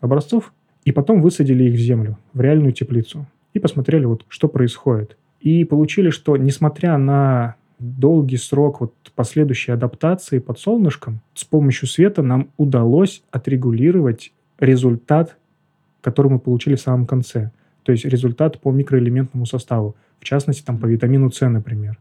образцов, 0.00 0.52
и 0.84 0.90
потом 0.90 1.22
высадили 1.22 1.64
их 1.64 1.74
в 1.74 1.80
землю, 1.80 2.18
в 2.32 2.40
реальную 2.40 2.72
теплицу, 2.72 3.26
и 3.54 3.60
посмотрели, 3.60 4.06
вот 4.06 4.24
что 4.28 4.48
происходит. 4.48 5.16
И 5.40 5.64
получили, 5.64 6.10
что 6.10 6.36
несмотря 6.36 6.98
на 6.98 7.56
долгий 7.80 8.36
срок 8.36 8.80
вот 8.80 8.94
последующей 9.14 9.72
адаптации 9.72 10.38
под 10.38 10.58
солнышком, 10.58 11.20
с 11.34 11.44
помощью 11.44 11.88
света 11.88 12.22
нам 12.22 12.50
удалось 12.56 13.22
отрегулировать 13.30 14.32
результат, 14.58 15.36
который 16.00 16.30
мы 16.30 16.38
получили 16.38 16.76
в 16.76 16.80
самом 16.80 17.06
конце. 17.06 17.50
То 17.82 17.92
есть 17.92 18.04
результат 18.04 18.60
по 18.60 18.70
микроэлементному 18.70 19.46
составу. 19.46 19.96
В 20.20 20.24
частности, 20.24 20.62
там 20.62 20.78
по 20.78 20.86
витамину 20.86 21.30
С, 21.30 21.48
например. 21.48 21.98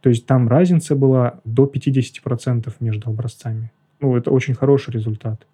То 0.00 0.10
есть 0.10 0.26
там 0.26 0.48
разница 0.48 0.94
была 0.94 1.40
до 1.44 1.64
50% 1.64 2.72
между 2.80 3.10
образцами. 3.10 3.72
Ну, 4.00 4.16
это 4.16 4.30
очень 4.30 4.54
хороший 4.54 4.92
результат. 4.92 5.46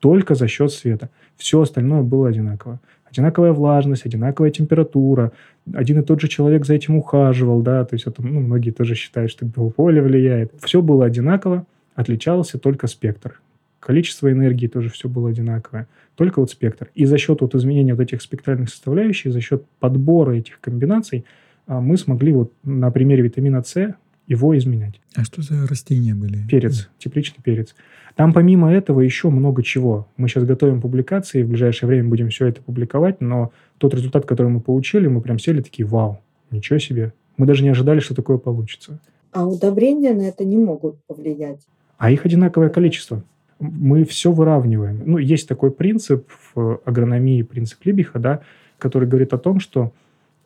Только 0.00 0.34
за 0.34 0.48
счет 0.48 0.72
света. 0.72 1.10
Все 1.36 1.60
остальное 1.60 2.02
было 2.02 2.28
одинаково 2.28 2.80
одинаковая 3.14 3.52
влажность, 3.52 4.06
одинаковая 4.06 4.50
температура, 4.50 5.32
один 5.72 6.00
и 6.00 6.02
тот 6.02 6.20
же 6.20 6.28
человек 6.28 6.66
за 6.66 6.74
этим 6.74 6.96
ухаживал, 6.96 7.62
да, 7.62 7.84
то 7.84 7.94
есть 7.94 8.06
это, 8.06 8.22
ну, 8.22 8.40
многие 8.40 8.70
тоже 8.70 8.96
считают, 8.96 9.30
что 9.30 9.46
биополе 9.46 10.02
влияет. 10.02 10.52
Все 10.62 10.82
было 10.82 11.04
одинаково, 11.04 11.64
отличался 11.94 12.58
только 12.58 12.88
спектр. 12.88 13.40
Количество 13.78 14.32
энергии 14.32 14.66
тоже 14.66 14.88
все 14.88 15.08
было 15.08 15.28
одинаковое. 15.28 15.86
Только 16.16 16.40
вот 16.40 16.50
спектр. 16.50 16.88
И 16.94 17.04
за 17.04 17.18
счет 17.18 17.40
вот 17.40 17.54
изменения 17.54 17.94
вот 17.94 18.02
этих 18.02 18.22
спектральных 18.22 18.70
составляющих, 18.70 19.32
за 19.32 19.40
счет 19.40 19.64
подбора 19.78 20.32
этих 20.32 20.58
комбинаций, 20.60 21.24
а, 21.66 21.80
мы 21.80 21.96
смогли 21.96 22.32
вот 22.32 22.52
на 22.64 22.90
примере 22.90 23.22
витамина 23.22 23.62
С 23.62 23.94
его 24.26 24.56
изменять. 24.56 25.00
А 25.14 25.24
что 25.24 25.42
за 25.42 25.66
растения 25.66 26.14
были? 26.14 26.38
Перец, 26.48 26.88
тепличный 26.98 27.42
перец. 27.42 27.74
Там 28.16 28.32
помимо 28.32 28.72
этого 28.72 29.00
еще 29.00 29.28
много 29.28 29.62
чего. 29.62 30.06
Мы 30.16 30.28
сейчас 30.28 30.44
готовим 30.44 30.80
публикации, 30.80 31.42
в 31.42 31.48
ближайшее 31.48 31.88
время 31.88 32.08
будем 32.08 32.28
все 32.28 32.46
это 32.46 32.62
публиковать, 32.62 33.20
но 33.20 33.52
тот 33.78 33.94
результат, 33.94 34.24
который 34.24 34.48
мы 34.48 34.60
получили, 34.60 35.08
мы 35.08 35.20
прям 35.20 35.38
сели 35.38 35.60
такие, 35.60 35.86
вау, 35.86 36.20
ничего 36.50 36.78
себе. 36.78 37.12
Мы 37.36 37.46
даже 37.46 37.64
не 37.64 37.70
ожидали, 37.70 37.98
что 37.98 38.14
такое 38.14 38.38
получится. 38.38 39.00
А 39.32 39.46
удобрения 39.46 40.14
на 40.14 40.22
это 40.22 40.44
не 40.44 40.56
могут 40.56 40.96
повлиять? 41.06 41.60
А 41.98 42.10
их 42.10 42.24
одинаковое 42.24 42.68
количество. 42.68 43.24
Мы 43.58 44.04
все 44.04 44.30
выравниваем. 44.30 45.02
Ну, 45.04 45.18
есть 45.18 45.48
такой 45.48 45.72
принцип 45.72 46.28
в 46.54 46.80
агрономии, 46.84 47.42
принцип 47.42 47.84
Либиха, 47.84 48.18
да, 48.20 48.40
который 48.78 49.08
говорит 49.08 49.32
о 49.32 49.38
том, 49.38 49.58
что 49.58 49.92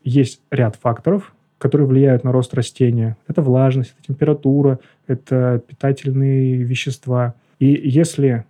есть 0.04 0.40
ряд 0.50 0.76
факторов, 0.76 1.34
которые 1.58 1.86
влияют 1.86 2.24
на 2.24 2.32
рост 2.32 2.54
растения. 2.54 3.16
Это 3.26 3.42
влажность, 3.42 3.94
это 3.98 4.06
температура, 4.08 4.78
это 5.06 5.62
питательные 5.66 6.62
вещества. 6.62 7.34
И 7.58 7.66
если 7.66 8.44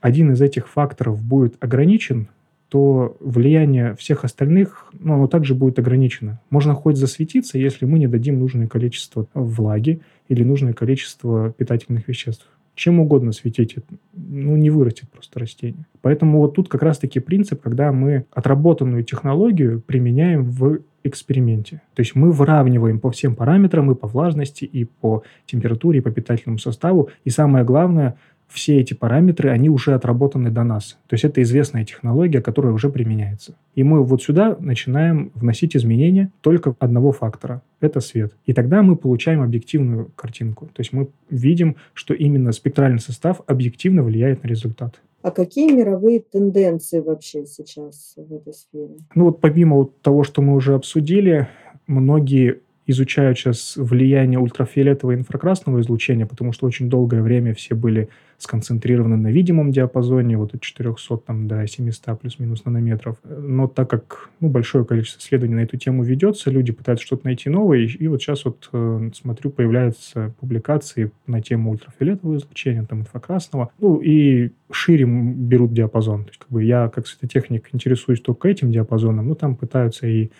один 0.00 0.32
из 0.32 0.40
этих 0.40 0.68
факторов 0.68 1.22
будет 1.22 1.56
ограничен, 1.60 2.28
то 2.68 3.16
влияние 3.20 3.94
всех 3.94 4.24
остальных, 4.24 4.86
ну, 4.98 5.14
оно 5.14 5.28
также 5.28 5.54
будет 5.54 5.78
ограничено. 5.78 6.40
Можно 6.50 6.74
хоть 6.74 6.96
засветиться, 6.96 7.56
если 7.56 7.84
мы 7.84 7.98
не 8.00 8.08
дадим 8.08 8.40
нужное 8.40 8.66
количество 8.66 9.28
влаги 9.34 10.00
или 10.28 10.42
нужное 10.42 10.72
количество 10.72 11.52
питательных 11.52 12.08
веществ. 12.08 12.48
Чем 12.74 12.98
угодно 12.98 13.30
светить, 13.30 13.76
ну, 14.12 14.56
не 14.56 14.70
вырастет 14.70 15.08
просто 15.08 15.38
растение. 15.38 15.86
Поэтому 16.02 16.38
вот 16.38 16.56
тут 16.56 16.68
как 16.68 16.82
раз-таки 16.82 17.20
принцип, 17.20 17.62
когда 17.62 17.92
мы 17.92 18.24
отработанную 18.32 19.04
технологию 19.04 19.80
применяем 19.80 20.42
в 20.42 20.80
эксперименте. 21.04 21.82
То 21.94 22.00
есть 22.00 22.14
мы 22.14 22.32
выравниваем 22.32 22.98
по 22.98 23.10
всем 23.10 23.36
параметрам, 23.36 23.90
и 23.92 23.94
по 23.94 24.08
влажности, 24.08 24.64
и 24.64 24.84
по 24.84 25.22
температуре, 25.46 25.98
и 25.98 26.02
по 26.02 26.10
питательному 26.10 26.58
составу. 26.58 27.10
И 27.24 27.30
самое 27.30 27.64
главное, 27.64 28.16
все 28.48 28.78
эти 28.78 28.94
параметры, 28.94 29.50
они 29.50 29.68
уже 29.68 29.94
отработаны 29.94 30.50
до 30.50 30.64
нас. 30.64 30.98
То 31.08 31.14
есть 31.14 31.24
это 31.24 31.42
известная 31.42 31.84
технология, 31.84 32.40
которая 32.40 32.72
уже 32.72 32.88
применяется. 32.88 33.56
И 33.74 33.82
мы 33.82 34.04
вот 34.04 34.22
сюда 34.22 34.56
начинаем 34.60 35.30
вносить 35.34 35.76
изменения 35.76 36.30
только 36.40 36.74
одного 36.78 37.12
фактора– 37.12 37.62
это 37.80 38.00
свет. 38.00 38.32
И 38.46 38.52
тогда 38.52 38.82
мы 38.82 38.96
получаем 38.96 39.42
объективную 39.42 40.10
картинку. 40.14 40.66
То 40.66 40.80
есть 40.80 40.92
мы 40.92 41.08
видим, 41.30 41.76
что 41.94 42.14
именно 42.14 42.52
спектральный 42.52 43.00
состав 43.00 43.40
объективно 43.46 44.02
влияет 44.02 44.42
на 44.44 44.48
результат. 44.48 45.00
А 45.24 45.30
какие 45.30 45.72
мировые 45.72 46.20
тенденции 46.20 47.00
вообще 47.00 47.46
сейчас 47.46 48.12
в 48.14 48.30
этой 48.30 48.52
сфере? 48.52 48.98
Ну 49.14 49.24
вот 49.24 49.40
помимо 49.40 49.76
вот 49.76 50.02
того, 50.02 50.22
что 50.22 50.42
мы 50.42 50.54
уже 50.54 50.74
обсудили, 50.74 51.48
многие 51.86 52.60
изучают 52.86 53.38
сейчас 53.38 53.74
влияние 53.76 54.38
ультрафиолетового 54.38 55.14
и 55.14 55.18
инфракрасного 55.18 55.80
излучения, 55.80 56.26
потому 56.26 56.52
что 56.52 56.66
очень 56.66 56.88
долгое 56.88 57.22
время 57.22 57.54
все 57.54 57.74
были 57.74 58.08
сконцентрированы 58.38 59.16
на 59.16 59.28
видимом 59.28 59.70
диапазоне, 59.70 60.36
вот 60.36 60.54
от 60.54 60.60
400 60.60 61.16
там, 61.18 61.48
до 61.48 61.66
700 61.66 62.20
плюс-минус 62.20 62.64
нанометров. 62.64 63.16
Но 63.24 63.68
так 63.68 63.88
как 63.88 64.28
ну, 64.40 64.48
большое 64.48 64.84
количество 64.84 65.20
исследований 65.20 65.54
на 65.54 65.60
эту 65.60 65.76
тему 65.76 66.02
ведется, 66.02 66.50
люди 66.50 66.72
пытаются 66.72 67.06
что-то 67.06 67.24
найти 67.24 67.48
новое, 67.48 67.78
и, 67.78 67.86
и 67.86 68.06
вот 68.08 68.20
сейчас 68.20 68.44
вот 68.44 68.68
э, 68.72 69.10
смотрю, 69.14 69.50
появляются 69.50 70.34
публикации 70.40 71.10
на 71.26 71.40
тему 71.40 71.70
ультрафиолетового 71.70 72.36
излучения, 72.36 72.84
там, 72.84 73.00
инфракрасного, 73.00 73.70
ну 73.78 74.00
и 74.00 74.50
шире 74.70 75.06
берут 75.06 75.72
диапазон. 75.72 76.24
То 76.24 76.30
есть 76.30 76.40
как 76.40 76.50
бы 76.50 76.64
я 76.64 76.88
как 76.88 77.06
светотехник 77.06 77.68
интересуюсь 77.72 78.20
только 78.20 78.48
этим 78.48 78.70
диапазоном, 78.70 79.28
но 79.28 79.34
там 79.34 79.56
пытаются 79.56 80.06
и 80.06 80.30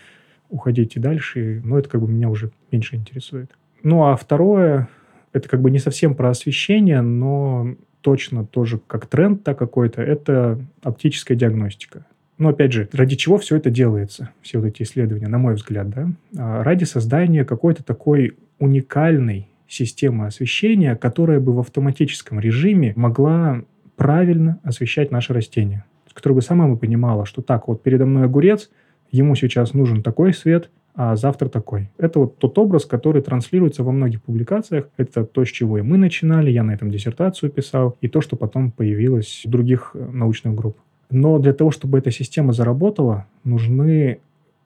уходить 0.54 0.94
и 0.94 1.00
дальше, 1.00 1.60
но 1.64 1.78
это 1.78 1.88
как 1.88 2.00
бы 2.00 2.08
меня 2.08 2.30
уже 2.30 2.52
меньше 2.70 2.94
интересует. 2.94 3.50
Ну 3.82 4.04
а 4.04 4.16
второе, 4.16 4.88
это 5.32 5.48
как 5.48 5.60
бы 5.60 5.70
не 5.70 5.80
совсем 5.80 6.14
про 6.14 6.30
освещение, 6.30 7.00
но 7.00 7.74
точно 8.02 8.46
тоже 8.46 8.80
как 8.86 9.06
тренд 9.06 9.42
так 9.42 9.58
какой-то, 9.58 10.00
это 10.00 10.60
оптическая 10.82 11.36
диагностика. 11.36 12.06
Но 12.38 12.50
опять 12.50 12.72
же, 12.72 12.88
ради 12.92 13.16
чего 13.16 13.36
все 13.38 13.56
это 13.56 13.70
делается, 13.70 14.30
все 14.42 14.58
вот 14.58 14.66
эти 14.66 14.84
исследования, 14.84 15.26
на 15.26 15.38
мой 15.38 15.54
взгляд, 15.54 15.90
да? 15.90 16.08
А 16.38 16.62
ради 16.62 16.84
создания 16.84 17.44
какой-то 17.44 17.82
такой 17.82 18.36
уникальной 18.60 19.48
системы 19.66 20.26
освещения, 20.26 20.94
которая 20.94 21.40
бы 21.40 21.52
в 21.52 21.58
автоматическом 21.58 22.38
режиме 22.38 22.92
могла 22.94 23.62
правильно 23.96 24.60
освещать 24.62 25.10
наши 25.10 25.32
растения. 25.32 25.84
Которая 26.12 26.36
бы 26.36 26.42
сама 26.42 26.68
бы 26.68 26.76
понимала, 26.76 27.26
что 27.26 27.42
так, 27.42 27.66
вот 27.66 27.82
передо 27.82 28.06
мной 28.06 28.26
огурец– 28.26 28.70
ему 29.14 29.34
сейчас 29.34 29.74
нужен 29.74 30.02
такой 30.02 30.34
свет, 30.34 30.70
а 30.94 31.16
завтра 31.16 31.48
такой. 31.48 31.90
Это 31.98 32.20
вот 32.20 32.38
тот 32.38 32.58
образ, 32.58 32.84
который 32.84 33.22
транслируется 33.22 33.82
во 33.82 33.92
многих 33.92 34.22
публикациях. 34.22 34.88
Это 34.96 35.24
то, 35.24 35.44
с 35.44 35.48
чего 35.48 35.78
и 35.78 35.82
мы 35.82 35.96
начинали, 35.98 36.50
я 36.50 36.62
на 36.62 36.72
этом 36.72 36.90
диссертацию 36.90 37.50
писал, 37.50 37.96
и 38.00 38.08
то, 38.08 38.20
что 38.20 38.36
потом 38.36 38.70
появилось 38.70 39.42
в 39.44 39.50
других 39.50 39.92
э, 39.94 40.04
научных 40.12 40.54
групп. 40.54 40.76
Но 41.10 41.38
для 41.38 41.52
того, 41.52 41.70
чтобы 41.70 41.98
эта 41.98 42.10
система 42.10 42.52
заработала, 42.52 43.26
нужны, 43.44 44.18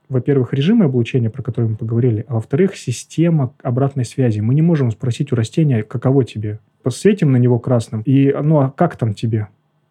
во-первых, 0.09 0.53
режимы 0.53 0.87
облучения, 0.87 1.31
про 1.31 1.43
которые 1.43 1.71
мы 1.71 1.77
поговорили, 1.77 2.25
а 2.29 2.35
во-вторых, 2.35 2.77
система 2.77 3.55
обратной 3.63 4.05
связи. 4.05 4.41
Мы 4.41 4.55
не 4.55 4.63
можем 4.63 4.91
спросить 4.91 5.33
у 5.33 5.37
растения, 5.37 5.83
каково 5.83 6.25
тебе. 6.25 6.61
Посветим 6.83 7.33
на 7.33 7.37
него 7.37 7.59
красным, 7.59 8.03
и 8.03 8.35
ну 8.43 8.61
а 8.61 8.71
как 8.71 8.97
там 8.97 9.13
тебе? 9.15 9.49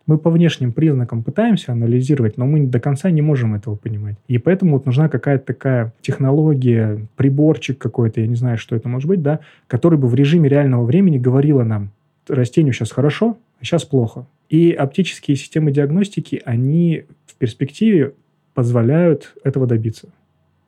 Мы 0.08 0.17
по 0.17 0.30
внешним 0.30 0.72
признакам 0.72 1.22
пытаемся 1.22 1.74
анализировать, 1.74 2.38
но 2.38 2.46
мы 2.46 2.65
до 2.65 2.80
конца 2.80 3.12
не 3.12 3.22
можем 3.22 3.54
этого 3.54 3.76
понимать. 3.76 4.15
И 4.28 4.38
поэтому 4.38 4.74
вот 4.74 4.86
нужна 4.86 5.10
какая-то 5.10 5.46
такая 5.46 5.93
технология, 6.02 7.06
приборчик 7.17 7.78
какой-то, 7.78 8.22
я 8.22 8.28
не 8.28 8.36
знаю, 8.36 8.58
что 8.58 8.76
это 8.76 8.88
может 8.88 9.08
быть, 9.08 9.22
да, 9.22 9.41
который 9.67 10.00
бы 10.00 10.08
в 10.08 10.15
режиме 10.15 10.50
реального 10.50 10.86
времени 10.86 11.17
говорила 11.17 11.63
нам, 11.63 11.91
растению 12.28 12.74
сейчас 12.74 12.91
хорошо, 12.91 13.38
а 13.60 13.65
сейчас 13.65 13.84
плохо. 13.84 14.26
И 14.50 14.72
оптические 14.72 15.36
системы 15.36 15.72
диагностики, 15.72 16.41
они 16.46 17.04
в 17.26 17.36
перспективе 17.36 18.13
позволяют 18.54 19.36
этого 19.43 19.67
добиться. 19.67 20.10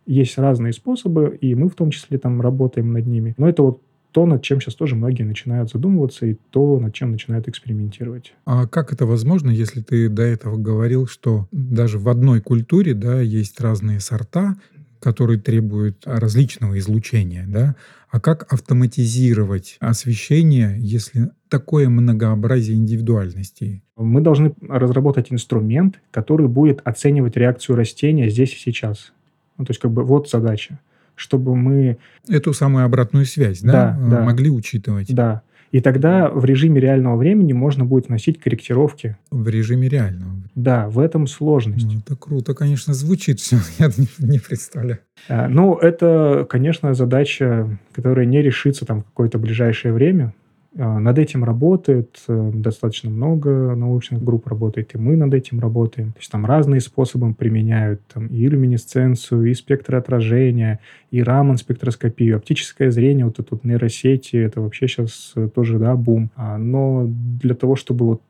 Есть 0.06 0.38
разные 0.38 0.74
способы, 0.74 1.38
и 1.40 1.56
мы 1.56 1.70
в 1.70 1.76
том 1.76 1.92
числе 1.92 2.18
там 2.18 2.42
работаем 2.42 2.92
над 2.92 3.06
ними. 3.06 3.36
Но 3.38 3.48
это 3.48 3.64
вот 3.64 3.82
то, 4.12 4.26
над 4.26 4.42
чем 4.42 4.60
сейчас 4.60 4.76
тоже 4.76 4.96
многие 4.96 5.24
начинают 5.24 5.70
задумываться, 5.72 6.26
и 6.26 6.36
то, 6.50 6.80
над 6.80 6.94
чем 6.94 7.12
начинают 7.12 7.48
экспериментировать. 7.48 8.34
А 8.46 8.68
как 8.68 8.92
это 8.92 9.06
возможно, 9.06 9.50
если 9.52 9.82
ты 9.82 10.10
до 10.10 10.24
этого 10.24 10.58
говорил, 10.58 11.08
что 11.08 11.48
даже 11.52 12.00
в 12.00 12.10
одной 12.10 12.42
культуре 12.42 12.94
да, 12.94 13.22
есть 13.22 13.60
разные 13.62 14.00
сорта, 14.00 14.56
которые 15.00 15.40
требуют 15.40 16.04
различного 16.06 16.78
излучения, 16.78 17.46
да? 17.48 17.76
А 18.12 18.20
как 18.20 18.52
автоматизировать 18.52 19.78
освещение, 19.80 20.76
если 20.80 21.30
такое 21.48 21.90
многообразие 21.90 22.76
индивидуальностей? 22.76 23.84
Мы 23.96 24.22
должны 24.22 24.54
разработать 24.68 25.32
инструмент, 25.32 26.00
который 26.10 26.48
будет 26.48 26.82
оценивать 26.84 27.38
реакцию 27.38 27.76
растения 27.76 28.30
здесь 28.30 28.54
и 28.54 28.58
сейчас. 28.58 29.14
Ну, 29.58 29.66
то 29.66 29.72
есть, 29.72 29.80
как 29.80 29.92
бы, 29.92 30.04
вот 30.04 30.28
задача 30.30 30.80
чтобы 31.20 31.56
мы... 31.56 31.98
Эту 32.30 32.54
самую 32.54 32.86
обратную 32.86 33.26
связь, 33.26 33.62
да, 33.62 33.98
да, 34.00 34.10
да. 34.10 34.24
могли 34.24 34.50
учитывать. 34.50 35.14
Да. 35.14 35.42
И 35.72 35.82
тогда 35.82 36.30
в 36.30 36.46
режиме 36.46 36.82
реального 36.82 37.16
времени 37.16 37.54
можно 37.54 37.86
будет 37.86 38.08
вносить 38.08 38.40
корректировки. 38.40 39.18
В 39.30 39.48
режиме 39.50 39.88
реального? 39.88 40.32
Да, 40.56 40.90
в 40.90 40.98
этом 40.98 41.28
сложность. 41.28 41.86
Ну, 41.86 42.00
это 42.00 42.16
круто, 42.16 42.56
конечно, 42.56 42.94
звучит 42.94 43.40
все, 43.40 43.58
я 43.80 43.88
не, 43.98 44.08
не 44.18 44.40
представляю. 44.40 45.00
А, 45.28 45.48
ну, 45.48 45.76
это, 45.76 46.48
конечно, 46.50 46.94
задача, 46.94 47.78
которая 47.94 48.26
не 48.26 48.42
решится 48.42 48.86
там 48.86 49.02
в 49.02 49.06
какое-то 49.06 49.38
ближайшее 49.38 49.94
время. 49.94 50.34
А, 50.78 51.00
над 51.00 51.18
этим 51.18 51.44
работает 51.44 52.22
э, 52.28 52.52
достаточно 52.54 53.10
много 53.10 53.76
научных 53.76 54.24
групп 54.24 54.48
работает, 54.48 54.94
и 54.94 54.98
мы 54.98 55.16
над 55.16 55.34
этим 55.34 55.60
работаем. 55.60 56.12
То 56.12 56.20
есть 56.20 56.32
там 56.32 56.46
разные 56.46 56.80
способы 56.80 57.34
применяют, 57.34 58.02
там 58.14 58.28
и 58.28 58.48
люминесценцию, 58.48 59.46
и 59.46 59.54
спектроотражение, 59.56 60.80
и 61.10 61.24
раман 61.24 61.58
спектроскопию, 61.58 62.38
оптическое 62.38 62.92
зрение, 62.92 63.26
вот 63.26 63.40
это 63.40 63.48
вот 63.52 63.64
нейросети, 63.64 64.36
это 64.36 64.62
вообще 64.62 64.88
сейчас 64.88 65.34
э, 65.36 65.50
тоже, 65.54 65.80
да, 65.80 65.96
бум. 65.96 66.30
А, 66.36 66.58
но 66.58 67.06
для 67.08 67.56
того, 67.56 67.76
чтобы 67.76 68.06
вот 68.06 68.22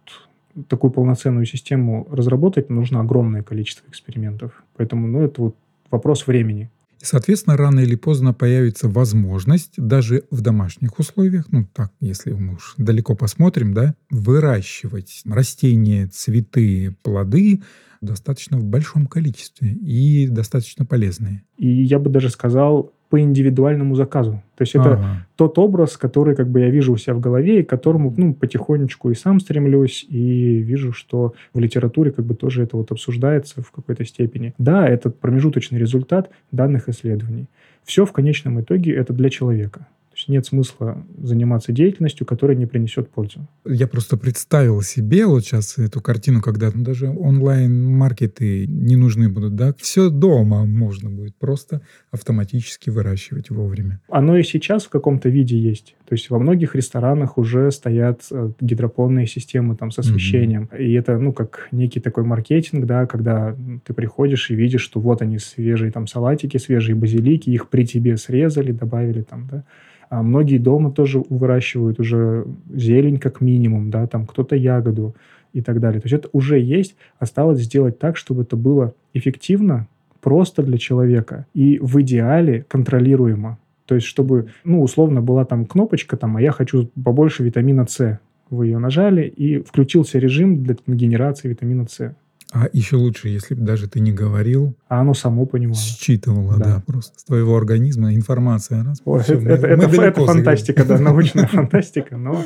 такую 0.70 0.92
полноценную 0.92 1.46
систему 1.46 2.08
разработать, 2.10 2.70
нужно 2.70 3.02
огромное 3.02 3.44
количество 3.44 3.88
экспериментов. 3.90 4.64
Поэтому, 4.78 5.08
ну, 5.08 5.22
это 5.22 5.42
вот 5.42 5.56
вопрос 5.92 6.26
времени. 6.26 6.70
И, 7.02 7.06
соответственно, 7.06 7.58
рано 7.58 7.80
или 7.80 7.96
поздно 7.96 8.34
появится 8.34 8.90
возможность 8.90 9.74
даже 9.78 10.26
в 10.32 10.42
домашних 10.42 11.00
условиях, 11.00 11.46
ну 11.52 11.68
так, 11.74 11.92
если 12.00 12.32
мы 12.32 12.56
уж 12.56 12.74
далеко 12.78 13.16
посмотрим, 13.16 13.74
да, 13.74 13.96
выращивать 14.10 15.22
растения, 15.26 16.08
цветы, 16.08 16.96
плоды 17.02 17.62
достаточно 18.02 18.58
в 18.58 18.64
большом 18.64 19.08
количестве 19.08 19.74
и 19.74 20.28
достаточно 20.28 20.86
полезные. 20.86 21.44
И 21.58 21.84
я 21.84 22.00
бы 22.00 22.10
даже 22.10 22.30
сказал, 22.30 22.94
по 23.10 23.20
индивидуальному 23.20 23.96
заказу. 23.96 24.42
То 24.56 24.62
есть 24.62 24.76
это 24.76 24.94
ага. 24.94 25.28
тот 25.36 25.58
образ, 25.58 25.98
который 25.98 26.36
как 26.36 26.48
бы 26.50 26.60
я 26.60 26.70
вижу 26.70 26.94
у 26.94 26.98
себя 26.98 27.16
в 27.16 27.20
голове, 27.20 27.60
и 27.60 27.64
к 27.64 27.70
которому 27.70 28.14
ну, 28.16 28.34
потихонечку 28.34 29.10
и 29.10 29.16
сам 29.16 29.40
стремлюсь, 29.40 30.06
и 30.08 30.58
вижу, 30.58 30.94
что 30.94 31.34
в 31.54 31.60
литературе 31.60 32.12
как 32.12 32.26
бы 32.26 32.36
тоже 32.36 32.64
это 32.64 32.78
вот 32.78 32.92
обсуждается 32.92 33.62
в 33.62 33.72
какой-то 33.72 34.06
степени. 34.06 34.54
Да, 34.58 34.88
это 34.88 35.10
промежуточный 35.10 35.80
результат 35.80 36.30
данных 36.52 36.88
исследований. 36.90 37.48
Все 37.84 38.06
в 38.06 38.12
конечном 38.12 38.62
итоге 38.62 38.94
это 38.94 39.14
для 39.14 39.30
человека 39.30 39.88
есть 40.20 40.30
нет 40.30 40.46
смысла 40.46 41.06
заниматься 41.18 41.72
деятельностью, 41.72 42.26
которая 42.26 42.58
не 42.58 42.66
принесет 42.66 43.10
пользу. 43.10 43.48
Я 43.66 43.88
просто 43.88 44.18
представил 44.18 44.82
себе 44.82 45.26
вот 45.26 45.44
сейчас 45.44 45.78
эту 45.78 46.02
картину, 46.02 46.42
когда 46.42 46.70
ну, 46.74 46.84
даже 46.84 47.10
онлайн-маркеты 47.10 48.68
не 48.68 48.96
нужны 48.96 49.30
будут, 49.30 49.56
да? 49.56 49.74
Все 49.78 50.10
дома 50.10 50.66
можно 50.66 51.10
будет 51.10 51.36
просто 51.36 51.82
автоматически 52.12 52.90
выращивать 52.90 53.50
вовремя. 53.50 54.02
Оно 54.10 54.38
и 54.38 54.44
сейчас 54.44 54.86
в 54.86 54.90
каком-то 54.90 55.30
виде 55.30 55.58
есть. 55.58 55.96
То 56.08 56.16
есть 56.16 56.30
во 56.30 56.40
многих 56.40 56.76
ресторанах 56.76 57.38
уже 57.38 57.72
стоят 57.72 58.22
э, 58.32 58.52
гидропонные 58.60 59.28
системы 59.28 59.76
там 59.76 59.92
с 59.92 60.00
освещением. 60.00 60.70
Mm-hmm. 60.72 60.84
И 60.84 60.94
это, 60.94 61.18
ну, 61.20 61.34
как 61.34 61.68
некий 61.72 62.00
такой 62.00 62.24
маркетинг, 62.24 62.86
да, 62.86 63.06
когда 63.06 63.56
ты 63.86 63.94
приходишь 63.94 64.50
и 64.50 64.56
видишь, 64.56 64.82
что 64.82 65.00
вот 65.00 65.22
они 65.22 65.38
свежие 65.38 65.92
там 65.92 66.08
салатики, 66.08 66.58
свежие 66.58 66.96
базилики, 66.96 67.52
их 67.52 67.70
при 67.70 67.86
тебе 67.86 68.18
срезали, 68.18 68.72
добавили 68.72 69.22
там, 69.22 69.48
да. 69.50 69.64
А 70.10 70.24
многие 70.24 70.58
дома 70.58 70.92
тоже 70.92 71.24
выращивают 71.30 72.00
уже 72.00 72.46
зелень 72.74 73.20
как 73.20 73.42
минимум, 73.42 73.92
да, 73.92 74.08
там 74.08 74.26
кто-то 74.26 74.56
ягоду 74.56 75.16
и 75.54 75.62
так 75.62 75.80
далее. 75.80 76.02
То 76.02 76.08
есть 76.08 76.16
это 76.16 76.30
уже 76.32 76.60
есть. 76.60 76.96
Осталось 77.20 77.60
сделать 77.62 78.00
так, 78.00 78.18
чтобы 78.18 78.42
это 78.42 78.56
было 78.56 78.94
эффективно, 79.14 79.88
просто 80.22 80.64
для 80.64 80.78
человека 80.78 81.46
и 81.54 81.80
в 81.82 82.02
идеале 82.02 82.66
контролируемо. 82.68 83.58
То 83.86 83.96
есть, 83.96 84.06
чтобы, 84.06 84.50
ну, 84.64 84.82
условно, 84.84 85.22
была 85.22 85.46
там 85.46 85.66
кнопочка, 85.66 86.18
там, 86.18 86.38
а 86.38 86.42
я 86.42 86.52
хочу 86.52 86.90
побольше 87.04 87.44
витамина 87.44 87.88
С. 87.88 88.20
Вы 88.50 88.68
ее 88.68 88.80
нажали, 88.80 89.28
и 89.28 89.60
включился 89.60 90.20
режим 90.20 90.64
для 90.64 90.76
генерации 90.88 91.50
витамина 91.50 91.88
С. 91.88 92.16
А 92.52 92.68
еще 92.74 92.96
лучше, 92.96 93.30
если 93.30 93.54
бы 93.54 93.62
даже 93.62 93.88
ты 93.88 94.00
не 94.00 94.12
говорил. 94.12 94.74
А 94.88 95.02
оно 95.02 95.14
само 95.14 95.46
понимало. 95.46 95.78
Считывало, 95.78 96.58
да, 96.58 96.66
да 96.66 96.84
просто 96.86 97.20
с 97.20 97.24
твоего 97.24 97.56
организма 97.56 98.16
информация. 98.16 98.84
Раз, 98.84 99.02
О, 99.06 99.20
все, 99.20 99.36
это, 99.36 99.44
мы, 99.44 99.52
это, 99.52 99.88
мы 99.88 100.04
это 100.04 100.26
фантастика, 100.26 100.84
да, 100.84 100.98
научная 100.98 101.46
фантастика, 101.48 102.18
но 102.18 102.44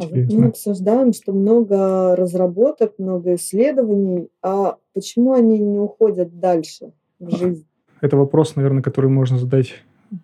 а 0.00 0.04
мы 0.06 0.46
обсуждаем, 0.46 1.12
что 1.12 1.32
много 1.32 2.16
разработок, 2.16 2.94
много 2.98 3.34
исследований, 3.34 4.28
а 4.42 4.76
почему 4.94 5.34
они 5.34 5.58
не 5.58 5.78
уходят 5.78 6.38
дальше 6.38 6.92
в 7.20 7.36
жизнь? 7.36 7.66
Это 8.00 8.16
вопрос, 8.16 8.56
наверное, 8.56 8.82
который 8.82 9.10
можно 9.10 9.38
задать 9.38 9.74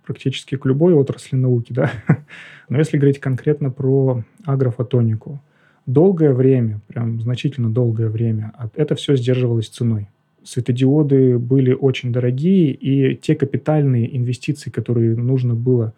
практически 0.05 0.57
к 0.57 0.65
любой 0.67 0.95
отрасли 0.95 1.37
науки, 1.37 1.73
да. 1.73 1.91
Но 2.69 2.79
если 2.79 2.97
говорить 2.97 3.21
конкретно 3.21 3.71
про 3.71 4.25
агрофотонику, 4.45 5.41
долгое 5.87 6.33
время, 6.33 6.81
прям 6.87 7.21
значительно 7.21 7.71
долгое 7.71 8.09
время, 8.09 8.53
это 8.75 8.95
все 8.95 9.17
сдерживалось 9.17 9.69
ценой. 9.69 10.09
Светодиоды 10.45 11.39
были 11.39 11.73
очень 11.73 12.13
дорогие, 12.13 12.73
и 12.73 13.17
те 13.17 13.35
капитальные 13.35 14.17
инвестиции, 14.17 14.71
которые 14.71 15.17
нужно 15.17 15.55
было 15.55 15.93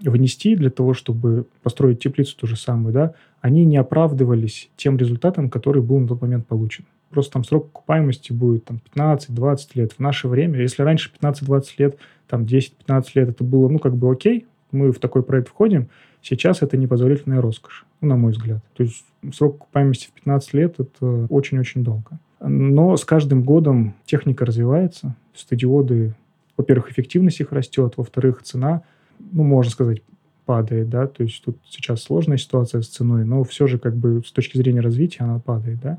внести 0.00 0.56
для 0.56 0.70
того, 0.70 0.94
чтобы 0.94 1.46
построить 1.62 2.00
теплицу 2.00 2.36
ту 2.36 2.46
же 2.46 2.56
самую, 2.56 2.92
да, 2.92 3.14
они 3.40 3.64
не 3.64 3.76
оправдывались 3.76 4.70
тем 4.76 4.96
результатом, 4.96 5.50
который 5.50 5.82
был 5.82 5.98
на 6.00 6.08
тот 6.08 6.22
момент 6.22 6.46
получен. 6.46 6.84
Просто 7.10 7.34
там 7.34 7.44
срок 7.44 7.66
окупаемости 7.66 8.32
будет 8.32 8.64
там, 8.64 8.80
15-20 8.96 9.58
лет. 9.74 9.92
В 9.92 9.98
наше 10.00 10.28
время, 10.28 10.60
если 10.60 10.82
раньше 10.82 11.10
15-20 11.20 11.64
лет 11.78 11.98
там 12.26 12.44
10-15 12.44 13.04
лет 13.14 13.28
это 13.28 13.44
было, 13.44 13.68
ну, 13.68 13.78
как 13.78 13.94
бы 13.94 14.10
окей, 14.10 14.46
мы 14.70 14.90
в 14.92 14.98
такой 14.98 15.22
проект 15.22 15.48
входим, 15.48 15.88
сейчас 16.22 16.62
это 16.62 16.76
непозволительная 16.76 17.40
роскошь, 17.40 17.84
на 18.00 18.16
мой 18.16 18.32
взгляд. 18.32 18.62
То 18.74 18.84
есть 18.84 19.04
срок 19.34 19.56
окупаемости 19.56 20.08
в 20.08 20.12
15 20.12 20.54
лет– 20.54 20.74
это 20.78 21.26
очень-очень 21.28 21.84
долго. 21.84 22.18
Но 22.40 22.96
с 22.96 23.04
каждым 23.04 23.42
годом 23.42 23.94
техника 24.04 24.44
развивается, 24.44 25.14
стадиоды, 25.34 26.14
во-первых, 26.56 26.90
эффективность 26.90 27.40
их 27.40 27.52
растет, 27.52 27.94
во-вторых, 27.96 28.42
цена, 28.42 28.82
ну, 29.18 29.42
можно 29.44 29.70
сказать, 29.70 30.02
падает, 30.44 30.88
да, 30.88 31.06
то 31.06 31.22
есть 31.22 31.42
тут 31.44 31.56
сейчас 31.68 32.02
сложная 32.02 32.36
ситуация 32.36 32.82
с 32.82 32.88
ценой, 32.88 33.24
но 33.24 33.44
все 33.44 33.66
же 33.66 33.78
как 33.78 33.96
бы 33.96 34.22
с 34.26 34.32
точки 34.32 34.56
зрения 34.56 34.80
развития 34.80 35.24
она 35.24 35.38
падает, 35.38 35.80
да. 35.80 35.98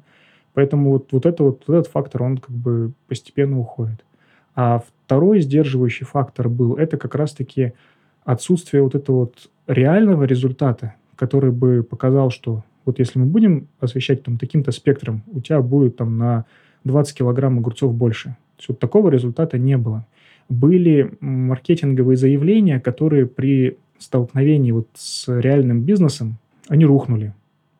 Поэтому 0.53 0.91
вот, 0.91 1.07
вот, 1.11 1.25
это 1.25 1.43
вот, 1.43 1.63
вот 1.65 1.73
этот 1.75 1.91
фактор, 1.91 2.23
он 2.23 2.37
как 2.37 2.51
бы 2.51 2.91
постепенно 3.07 3.59
уходит. 3.59 4.03
А 4.55 4.83
второй 5.05 5.41
сдерживающий 5.41 6.05
фактор 6.05 6.49
был, 6.49 6.75
это 6.75 6.97
как 6.97 7.15
раз-таки 7.15 7.73
отсутствие 8.25 8.83
вот 8.83 8.95
этого 8.95 9.21
вот 9.21 9.49
реального 9.67 10.23
результата, 10.23 10.95
который 11.15 11.51
бы 11.51 11.83
показал, 11.83 12.29
что 12.31 12.63
вот 12.85 12.99
если 12.99 13.19
мы 13.19 13.25
будем 13.25 13.67
освещать 13.79 14.23
там 14.23 14.37
таким-то 14.37 14.71
спектром, 14.71 15.23
у 15.31 15.39
тебя 15.39 15.61
будет 15.61 15.97
там 15.97 16.17
на 16.17 16.45
20 16.83 17.17
килограмм 17.17 17.59
огурцов 17.59 17.93
больше. 17.93 18.29
То 18.29 18.59
есть 18.59 18.69
вот 18.69 18.79
такого 18.79 19.09
результата 19.09 19.57
не 19.57 19.77
было. 19.77 20.05
Были 20.49 21.13
маркетинговые 21.21 22.17
заявления, 22.17 22.79
которые 22.79 23.25
при 23.25 23.77
столкновении 23.97 24.71
вот 24.71 24.87
с 24.93 25.27
реальным 25.39 25.81
бизнесом, 25.81 26.37
они 26.67 26.85
рухнули. 26.85 27.33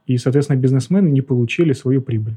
И, 0.07 0.17
соответственно, 0.17 0.57
бизнесмены 0.57 1.09
не 1.09 1.21
получили 1.21 1.73
свою 1.73 2.01
прибыль. 2.01 2.35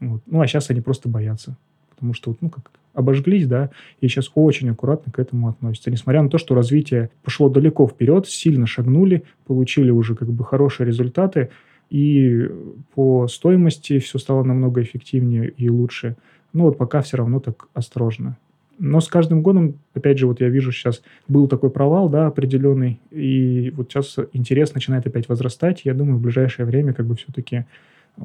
Вот. 0.00 0.22
Ну, 0.26 0.40
а 0.40 0.46
сейчас 0.46 0.70
они 0.70 0.80
просто 0.80 1.08
боятся. 1.08 1.56
Потому 1.90 2.14
что, 2.14 2.36
ну, 2.40 2.48
как 2.48 2.70
обожглись, 2.98 3.46
да, 3.46 3.70
и 4.00 4.08
сейчас 4.08 4.30
очень 4.34 4.70
аккуратно 4.70 5.12
к 5.12 5.18
этому 5.18 5.48
относятся. 5.48 5.90
Несмотря 5.90 6.22
на 6.22 6.28
то, 6.28 6.38
что 6.38 6.54
развитие 6.54 7.10
пошло 7.22 7.48
далеко 7.48 7.86
вперед, 7.86 8.26
сильно 8.26 8.66
шагнули, 8.66 9.22
получили 9.46 9.90
уже 9.90 10.14
как 10.14 10.28
бы 10.28 10.44
хорошие 10.44 10.86
результаты, 10.86 11.50
и 11.90 12.50
по 12.94 13.28
стоимости 13.28 13.98
все 14.00 14.18
стало 14.18 14.42
намного 14.42 14.82
эффективнее 14.82 15.48
и 15.48 15.70
лучше. 15.70 16.16
Но 16.52 16.64
вот 16.64 16.76
пока 16.76 17.00
все 17.00 17.16
равно 17.16 17.40
так 17.40 17.68
осторожно. 17.72 18.36
Но 18.80 19.00
с 19.00 19.08
каждым 19.08 19.42
годом, 19.42 19.74
опять 19.94 20.18
же, 20.18 20.26
вот 20.26 20.40
я 20.40 20.48
вижу 20.48 20.72
сейчас, 20.72 21.02
был 21.26 21.48
такой 21.48 21.70
провал, 21.70 22.08
да, 22.08 22.26
определенный, 22.26 23.00
и 23.10 23.72
вот 23.76 23.90
сейчас 23.90 24.16
интерес 24.32 24.74
начинает 24.74 25.06
опять 25.06 25.28
возрастать. 25.28 25.82
Я 25.84 25.94
думаю, 25.94 26.18
в 26.18 26.20
ближайшее 26.20 26.66
время 26.66 26.92
как 26.92 27.06
бы 27.06 27.16
все-таки 27.16 27.64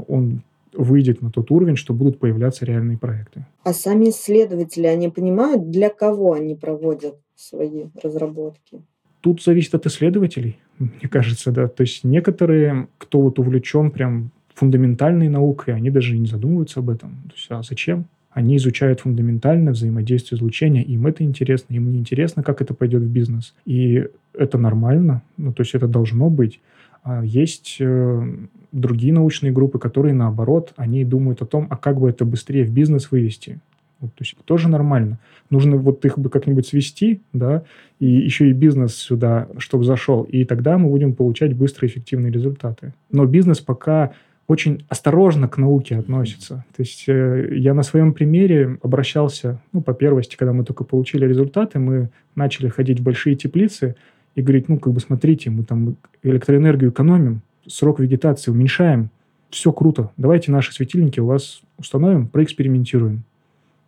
он 0.08 0.42
выйдет 0.74 1.22
на 1.22 1.32
тот 1.32 1.52
уровень, 1.52 1.76
что 1.76 1.94
будут 1.94 2.20
появляться 2.20 2.66
реальные 2.66 2.98
проекты. 2.98 3.46
А 3.64 3.74
сами 3.74 4.10
исследователи, 4.10 4.88
они 4.88 5.10
понимают, 5.10 5.70
для 5.70 5.90
кого 5.90 6.34
они 6.34 6.56
проводят 6.56 7.16
свои 7.36 7.86
разработки? 8.02 8.82
Тут 9.22 9.42
зависит 9.42 9.74
от 9.76 9.86
исследователей, 9.86 10.60
мне 10.80 11.10
кажется, 11.10 11.52
да. 11.52 11.68
То 11.68 11.82
есть 11.82 12.04
некоторые, 12.04 12.88
кто 12.98 13.22
вот 13.22 13.40
увлечен 13.40 13.92
прям 13.92 14.32
фундаментальной 14.54 15.30
наукой, 15.30 15.74
они 15.74 15.90
даже 15.90 16.18
не 16.18 16.28
задумываются 16.28 16.80
об 16.80 16.90
этом. 16.90 17.12
То 17.30 17.36
есть, 17.36 17.48
а 17.50 17.64
зачем? 17.64 18.06
Они 18.32 18.58
изучают 18.58 19.02
фундаментально 19.02 19.72
взаимодействие 19.72 20.38
излучения, 20.38 20.82
им 20.82 21.06
это 21.06 21.24
интересно, 21.24 21.74
им 21.76 21.92
не 21.92 22.00
интересно, 22.00 22.42
как 22.44 22.62
это 22.62 22.74
пойдет 22.74 23.04
в 23.04 23.08
бизнес. 23.08 23.54
И 23.66 24.08
это 24.34 24.58
нормально, 24.58 25.22
ну, 25.38 25.54
то 25.54 25.62
есть 25.62 25.76
это 25.76 25.88
должно 25.88 26.30
быть. 26.30 26.60
А 27.04 27.24
есть 27.24 27.78
э, 27.80 28.28
другие 28.72 29.14
научные 29.14 29.52
группы, 29.52 29.78
которые, 29.78 30.14
наоборот, 30.14 30.74
они 30.78 31.04
думают 31.04 31.42
о 31.42 31.46
том, 31.46 31.68
а 31.70 31.78
как 31.78 32.00
бы 32.00 32.10
это 32.10 32.26
быстрее 32.26 32.64
в 32.64 32.72
бизнес 32.72 33.12
вывести. 33.12 33.60
Вот, 34.00 34.14
то 34.16 34.24
есть 34.24 34.36
тоже 34.46 34.68
нормально. 34.68 35.20
Нужно 35.50 35.78
вот 35.78 36.04
их 36.06 36.18
бы 36.18 36.30
как-нибудь 36.30 36.68
свести, 36.68 37.22
да, 37.32 37.64
и 38.00 38.06
еще 38.06 38.50
и 38.50 38.54
бизнес 38.54 38.96
сюда, 38.96 39.48
чтобы 39.58 39.86
зашел, 39.86 40.24
и 40.24 40.44
тогда 40.44 40.78
мы 40.78 40.90
будем 40.90 41.14
получать 41.14 41.54
быстрые 41.54 41.90
эффективные 41.90 42.32
результаты. 42.32 42.94
Но 43.12 43.26
бизнес 43.26 43.60
пока 43.60 44.12
очень 44.48 44.86
осторожно 44.90 45.48
к 45.48 45.58
науке 45.58 45.96
относится. 45.96 46.66
То 46.76 46.82
есть 46.82 47.06
э, 47.08 47.50
я 47.56 47.74
на 47.74 47.84
своем 47.84 48.14
примере 48.14 48.78
обращался, 48.82 49.62
ну, 49.72 49.82
по 49.82 49.94
первости, 49.94 50.36
когда 50.36 50.54
мы 50.54 50.66
только 50.66 50.84
получили 50.84 51.26
результаты, 51.26 51.80
мы 51.80 52.10
начали 52.36 52.68
ходить 52.68 53.00
в 53.00 53.04
большие 53.04 53.36
теплицы, 53.36 53.96
и 54.36 54.42
говорить, 54.42 54.70
ну, 54.70 54.78
как 54.80 54.94
бы 54.94 55.00
смотрите, 55.00 55.50
мы 55.50 55.64
там 55.64 55.96
электроэнергию 56.24 56.92
экономим, 56.92 57.42
срок 57.68 58.00
вегетации 58.00 58.52
уменьшаем, 58.52 59.10
все 59.50 59.72
круто, 59.72 60.12
давайте 60.18 60.52
наши 60.52 60.74
светильники 60.74 61.20
у 61.20 61.28
вас 61.28 61.62
установим, 61.78 62.28
проэкспериментируем. 62.28 63.24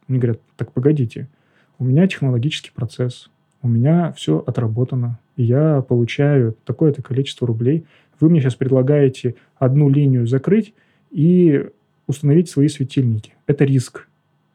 Они 0.07 0.19
говорят, 0.19 0.39
так 0.57 0.71
погодите, 0.71 1.27
у 1.79 1.83
меня 1.83 2.07
технологический 2.07 2.71
процесс, 2.73 3.29
у 3.63 3.67
меня 3.67 4.13
все 4.13 4.43
отработано, 4.45 5.19
я 5.37 5.81
получаю 5.81 6.55
такое-то 6.65 7.01
количество 7.01 7.47
рублей. 7.47 7.85
Вы 8.19 8.29
мне 8.29 8.39
сейчас 8.39 8.55
предлагаете 8.55 9.35
одну 9.57 9.89
линию 9.89 10.27
закрыть 10.27 10.73
и 11.11 11.67
установить 12.07 12.49
свои 12.49 12.67
светильники. 12.67 13.33
Это 13.47 13.65
риск. 13.65 14.07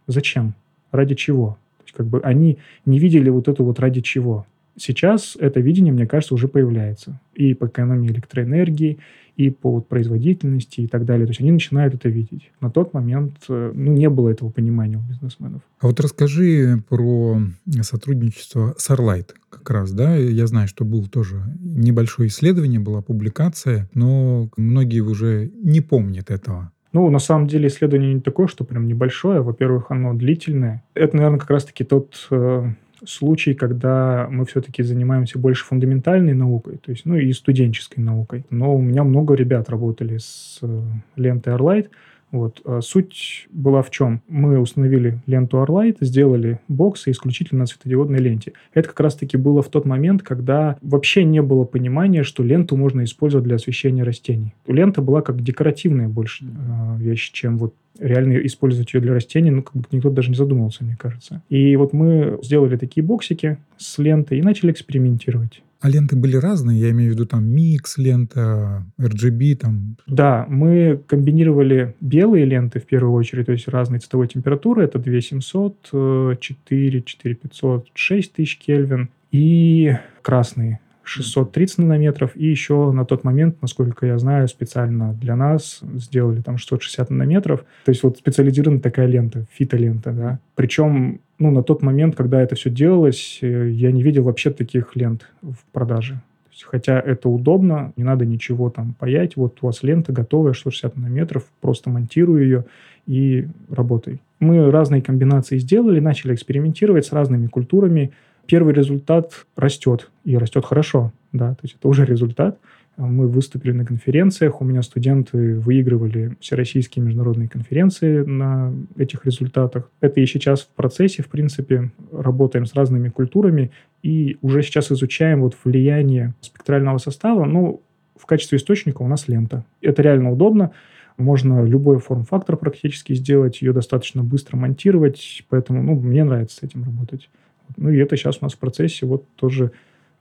Зачем? 0.07 0.55
Ради 0.93 1.15
чего? 1.15 1.59
То 1.79 1.85
есть, 1.85 1.97
как 1.97 2.07
бы 2.07 2.21
они 2.21 2.59
не 2.87 2.99
видели 2.99 3.29
вот 3.29 3.49
это 3.49 3.63
вот 3.63 3.81
ради 3.81 4.01
чего. 4.01 4.47
Сейчас 4.77 5.37
это 5.39 5.61
видение, 5.61 5.93
мне 5.93 6.07
кажется, 6.07 6.35
уже 6.35 6.49
появляется. 6.49 7.21
И 7.35 7.55
по 7.55 7.67
экономии 7.67 8.09
электроэнергии, 8.09 8.99
и 9.37 9.51
по 9.51 9.73
вот 9.73 9.89
производительности 9.89 10.83
и 10.83 10.87
так 10.87 11.07
далее. 11.07 11.27
То 11.27 11.31
есть 11.31 11.41
они 11.41 11.51
начинают 11.51 11.95
это 11.95 12.11
видеть. 12.11 12.51
На 12.61 12.71
тот 12.71 12.93
момент 12.93 13.37
э, 13.49 13.73
ну, 13.75 13.93
не 13.93 14.11
было 14.11 14.29
этого 14.29 14.51
понимания 14.51 14.99
у 14.99 15.01
бизнесменов. 15.01 15.63
А 15.81 15.87
вот 15.87 15.99
расскажи 15.99 16.83
про 16.89 17.41
сотрудничество 17.81 18.75
с 18.77 18.91
Arlight 18.91 19.31
как 19.49 19.71
раз, 19.71 19.93
да? 19.93 20.15
Я 20.15 20.47
знаю, 20.47 20.69
что 20.69 20.85
был 20.85 21.07
тоже 21.07 21.43
небольшое 21.59 22.29
исследование, 22.29 22.81
была 22.81 23.01
публикация, 23.01 23.89
но 23.95 24.51
многие 24.59 25.01
уже 25.01 25.51
не 25.63 25.81
помнят 25.81 26.31
этого. 26.31 26.71
Ну, 26.93 27.09
на 27.09 27.21
самом 27.21 27.47
деле 27.47 27.69
исследование 27.69 28.15
не 28.15 28.21
такое, 28.21 28.47
что 28.47 28.65
прям 28.65 28.87
небольшое. 28.87 29.41
Во-первых, 29.41 29.91
оно 29.91 30.13
длительное. 30.13 30.83
Это, 30.95 31.17
наверное, 31.17 31.39
как 31.39 31.51
раз-таки 31.51 31.85
тот 31.85 32.27
э, 32.31 32.75
случай, 33.05 33.55
когда 33.55 34.29
мы 34.31 34.45
все-таки 34.45 34.83
занимаемся 34.83 35.39
больше 35.39 35.65
фундаментальной 35.65 36.35
наукой, 36.35 36.79
то 36.79 36.91
есть, 36.91 37.07
ну, 37.07 37.17
и 37.17 37.33
студенческой 37.33 38.01
наукой. 38.01 38.45
Но 38.51 38.75
у 38.75 38.81
меня 38.81 39.05
много 39.05 39.35
ребят 39.35 39.71
работали 39.71 40.19
с 40.19 40.59
э, 40.63 40.83
лентой 41.17 41.55
Arlight, 41.55 41.89
Вот. 42.33 42.61
А 42.65 42.81
суть 42.81 43.49
была 43.51 43.83
в 43.83 43.91
чем? 43.91 44.23
Мы 44.29 44.59
установили 44.59 45.19
ленту 45.27 45.59
Arlight, 45.59 45.97
сделали 46.01 46.61
боксы 46.69 47.11
исключительно 47.11 47.61
на 47.61 47.67
светодиодной 47.67 48.19
ленте. 48.19 48.53
Это 48.73 48.89
как 48.89 49.01
раз-таки 49.01 49.37
было 49.37 49.63
в 49.63 49.69
тот 49.69 49.85
момент, 49.85 50.23
когда 50.23 50.77
вообще 50.83 51.25
не 51.25 51.43
было 51.43 51.65
понимания, 51.65 52.23
что 52.23 52.43
ленту 52.43 52.77
можно 52.77 53.05
использовать 53.05 53.45
для 53.45 53.57
освещения 53.57 54.03
растений. 54.03 54.55
Лента 54.67 55.03
была 55.03 55.23
как 55.23 55.43
декоративная 55.43 56.09
больше 56.09 56.45
э, 56.45 56.99
вещь, 56.99 57.33
чем 57.33 57.59
вот 57.59 57.75
реально 57.99 58.39
использовать 58.47 58.95
ее 58.95 59.01
для 59.01 59.13
растений, 59.13 59.51
ну, 59.51 59.63
как 59.63 59.75
бы 59.75 59.85
никто 59.91 60.11
даже 60.11 60.31
не 60.31 60.37
задумывался, 60.37 60.85
мне 60.85 60.97
кажется. 60.99 61.43
И 61.49 61.77
вот 61.77 61.93
мы 61.93 62.39
сделали 62.43 62.77
такие 62.77 63.05
боксики 63.05 63.59
с 63.77 63.99
лентой 63.99 64.39
и 64.39 64.43
начали 64.43 64.73
экспериментировать. 64.73 65.63
А 65.81 65.89
ленты 65.89 66.15
были 66.15 66.37
разные, 66.37 66.79
я 66.79 66.91
имею 66.91 67.13
в 67.13 67.15
виду 67.15 67.25
там 67.27 67.47
микс 67.47 67.97
лента, 67.97 68.85
RGB 68.99 69.57
там. 69.57 69.97
Да, 70.07 70.45
мы 70.49 71.01
комбинировали 71.07 71.95
белые 72.01 72.45
ленты 72.45 72.81
в 72.81 72.87
первую 72.87 73.15
очередь, 73.15 73.47
то 73.47 73.53
есть 73.53 73.67
разные 73.67 74.01
цветовой 74.01 74.29
температуры, 74.29 74.85
это 74.85 74.99
2700, 74.99 76.39
4, 76.39 77.03
4500, 77.03 77.87
6000 77.95 78.59
Кельвин, 78.59 79.09
и 79.33 79.97
красные 80.23 80.81
630 81.11 81.79
нанометров, 81.79 82.31
и 82.37 82.47
еще 82.47 82.93
на 82.93 83.05
тот 83.05 83.25
момент, 83.25 83.61
насколько 83.63 84.07
я 84.07 84.17
знаю, 84.19 84.47
специально 84.47 85.13
для 85.15 85.35
нас 85.35 85.81
сделали 85.95 86.41
там 86.41 86.57
660 86.57 87.11
нанометров. 87.11 87.65
То 87.85 87.91
есть 87.91 88.05
вот 88.05 88.19
специализированная 88.19 88.81
такая 88.81 89.07
лента, 89.07 89.45
фитолента, 89.51 90.13
да. 90.13 90.39
Причем, 90.55 91.21
ну, 91.41 91.51
на 91.51 91.65
тот 91.65 91.83
момент, 91.83 92.15
когда 92.15 92.41
это 92.41 92.55
все 92.55 92.71
делалось, 92.71 93.41
э, 93.43 93.71
я 93.71 93.91
не 93.91 94.05
видел 94.05 94.23
вообще 94.23 94.51
таких 94.51 94.95
лент 94.95 95.27
в 95.43 95.59
продаже. 95.73 96.21
Хотя 96.65 97.01
это 97.01 97.29
удобно, 97.29 97.93
не 97.97 98.05
надо 98.05 98.25
ничего 98.25 98.71
там 98.71 98.95
паять. 98.97 99.37
Вот 99.37 99.59
у 99.63 99.67
вас 99.67 99.83
лента 99.83 100.13
готовая, 100.13 100.53
160 100.53 100.97
нанометров, 100.97 101.45
просто 101.61 101.91
монтирую 101.91 102.45
ее 102.45 102.65
и 103.07 103.49
работай. 103.69 104.21
Мы 104.39 104.71
разные 104.71 105.03
комбинации 105.03 105.59
сделали, 105.59 105.99
начали 105.99 106.35
экспериментировать 106.35 107.07
с 107.07 107.13
разными 107.13 107.49
культурами, 107.49 108.13
первый 108.51 108.75
результат 108.75 109.47
растет, 109.55 110.11
и 110.25 110.37
растет 110.37 110.65
хорошо, 110.65 111.13
да, 111.33 111.51
то 111.55 111.61
есть 111.63 111.77
это 111.79 111.87
уже 111.87 112.05
результат. 112.05 112.59
Мы 112.97 113.29
выступили 113.29 113.71
на 113.71 113.87
конференциях, 113.87 114.61
у 114.61 114.65
меня 114.65 114.83
студенты 114.83 115.55
выигрывали 115.55 116.37
всероссийские 116.41 117.05
международные 117.05 117.49
конференции 117.49 118.25
на 118.25 118.75
этих 118.97 119.25
результатах. 119.25 119.89
Это 120.01 120.21
и 120.21 120.27
сейчас 120.27 120.63
в 120.63 120.69
процессе, 120.71 121.23
в 121.23 121.29
принципе, 121.29 121.93
работаем 122.13 122.67
с 122.67 122.75
разными 122.75 123.09
культурами 123.09 123.71
и 124.03 124.37
уже 124.43 124.63
сейчас 124.63 124.91
изучаем 124.91 125.43
вот 125.43 125.57
влияние 125.63 126.35
спектрального 126.41 126.99
состава. 126.99 127.45
Ну, 127.45 127.83
в 128.17 128.27
качестве 128.27 128.59
источника 128.59 129.03
у 129.03 129.09
нас 129.09 129.29
лента. 129.29 129.65
Это 129.81 130.03
реально 130.03 130.33
удобно. 130.33 130.73
Можно 131.17 131.65
любой 131.65 131.99
форм-фактор 132.01 132.57
практически 132.57 133.15
сделать, 133.15 133.63
ее 133.63 133.73
достаточно 133.73 134.25
быстро 134.25 134.57
монтировать, 134.57 135.45
поэтому 135.49 135.83
ну, 135.83 135.95
мне 135.95 136.25
нравится 136.25 136.57
с 136.57 136.63
этим 136.65 136.83
работать. 136.83 137.31
Ну 137.77 137.91
и 137.91 137.99
это 137.99 138.17
сейчас 138.17 138.39
у 138.41 138.45
нас 138.45 138.55
в 138.55 138.59
процессе. 138.59 139.07
Вот 139.07 139.25
тоже 139.37 139.73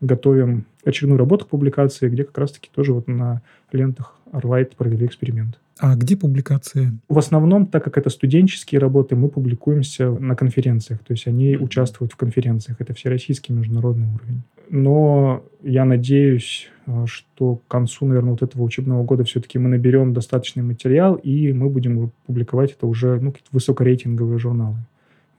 готовим 0.02 0.66
очередную 0.86 1.20
работу 1.20 1.46
к 1.46 1.50
публикации, 1.50 2.10
где 2.10 2.24
как 2.24 2.38
раз-таки 2.38 2.70
тоже 2.74 2.94
вот 2.94 3.08
на 3.08 3.42
лентах 3.72 4.16
Arlight 4.32 4.76
провели 4.78 5.06
эксперимент. 5.06 5.60
А 5.80 5.96
где 5.96 6.18
публикации? 6.18 6.92
В 7.08 7.18
основном, 7.18 7.66
так 7.66 7.84
как 7.86 7.98
это 7.98 8.10
студенческие 8.10 8.80
работы, 8.80 9.16
мы 9.16 9.30
публикуемся 9.30 10.12
на 10.12 10.36
конференциях. 10.36 11.00
То 11.00 11.14
есть 11.14 11.26
они 11.26 11.56
участвуют 11.56 12.12
в 12.12 12.18
конференциях. 12.18 12.82
Это 12.82 12.94
всероссийский 12.94 13.56
международный 13.56 14.08
уровень. 14.08 14.42
Но 14.70 15.44
я 15.64 15.86
надеюсь, 15.86 16.70
э, 16.86 17.06
что 17.08 17.56
к 17.56 17.68
концу, 17.68 18.06
наверное, 18.06 18.32
вот 18.32 18.44
этого 18.44 18.62
учебного 18.64 19.04
года 19.04 19.24
все-таки 19.24 19.58
мы 19.58 19.70
наберем 19.70 20.14
достаточный 20.14 20.64
материал, 20.64 21.16
и 21.16 21.54
мы 21.54 21.70
будем 21.70 22.12
публиковать 22.26 22.74
это 22.74 22.86
уже 22.86 23.20
ну, 23.20 23.32
какие-то 23.32 23.50
высокорейтинговые 23.54 24.38
журналы. 24.38 24.78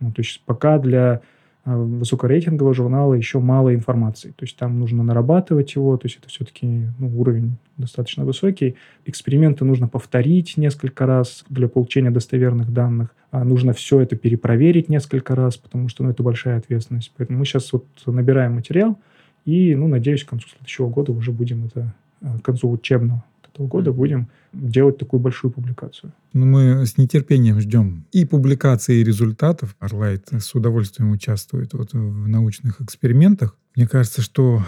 Ну, 0.01 0.11
то 0.11 0.23
есть 0.23 0.43
пока 0.47 0.79
для 0.79 1.21
высокорейтингового 1.65 2.75
журнала 2.75 3.15
еще 3.15 3.39
мало 3.39 3.75
информации. 3.75 4.31
То 4.31 4.45
есть 4.45 4.57
там 4.57 4.79
нужно 4.79 5.03
нарабатывать 5.03 5.75
его, 5.75 5.97
то 5.97 6.07
есть 6.07 6.19
это 6.19 6.29
все-таки 6.29 6.89
ну, 6.99 7.21
уровень 7.21 7.57
достаточно 7.77 8.25
высокий. 8.25 8.77
Эксперименты 9.05 9.65
нужно 9.65 9.89
повторить 9.89 10.57
несколько 10.57 11.07
раз 11.07 11.45
для 11.49 11.69
получения 11.69 12.11
достоверных 12.11 12.73
данных. 12.73 13.15
А 13.31 13.45
нужно 13.45 13.73
все 13.73 14.01
это 14.01 14.17
перепроверить 14.17 14.89
несколько 14.89 15.35
раз, 15.35 15.57
потому 15.57 15.89
что 15.89 16.03
ну, 16.03 16.11
это 16.11 16.23
большая 16.23 16.59
ответственность. 16.59 17.13
Поэтому 17.17 17.39
мы 17.39 17.45
сейчас 17.45 17.73
вот 17.73 17.87
набираем 18.07 18.55
материал 18.55 18.99
и, 19.45 19.75
ну, 19.75 19.87
надеюсь, 19.87 20.25
к 20.25 20.31
концу 20.31 20.49
следующего 20.49 20.89
года 20.89 21.13
уже 21.13 21.31
будем 21.31 21.67
это, 21.67 21.95
а, 22.23 22.39
к 22.39 22.43
концу 22.43 22.71
учебного 22.71 23.23
этого 23.61 23.67
года 23.67 23.93
будем 23.93 24.29
делать 24.53 24.99
такую 24.99 25.21
большую 25.21 25.53
публикацию. 25.53 26.13
Ну, 26.33 26.47
мы 26.47 26.87
с 26.87 26.97
нетерпением 26.99 27.61
ждем 27.61 28.07
и 28.13 28.25
публикации 28.25 29.03
результатов. 29.03 29.77
Арлайт 29.79 30.29
с 30.33 30.55
удовольствием 30.55 31.11
участвует 31.11 31.75
вот 31.75 31.93
в 31.93 32.29
научных 32.29 32.81
экспериментах. 32.81 33.57
Мне 33.77 33.87
кажется, 33.87 34.23
что 34.23 34.63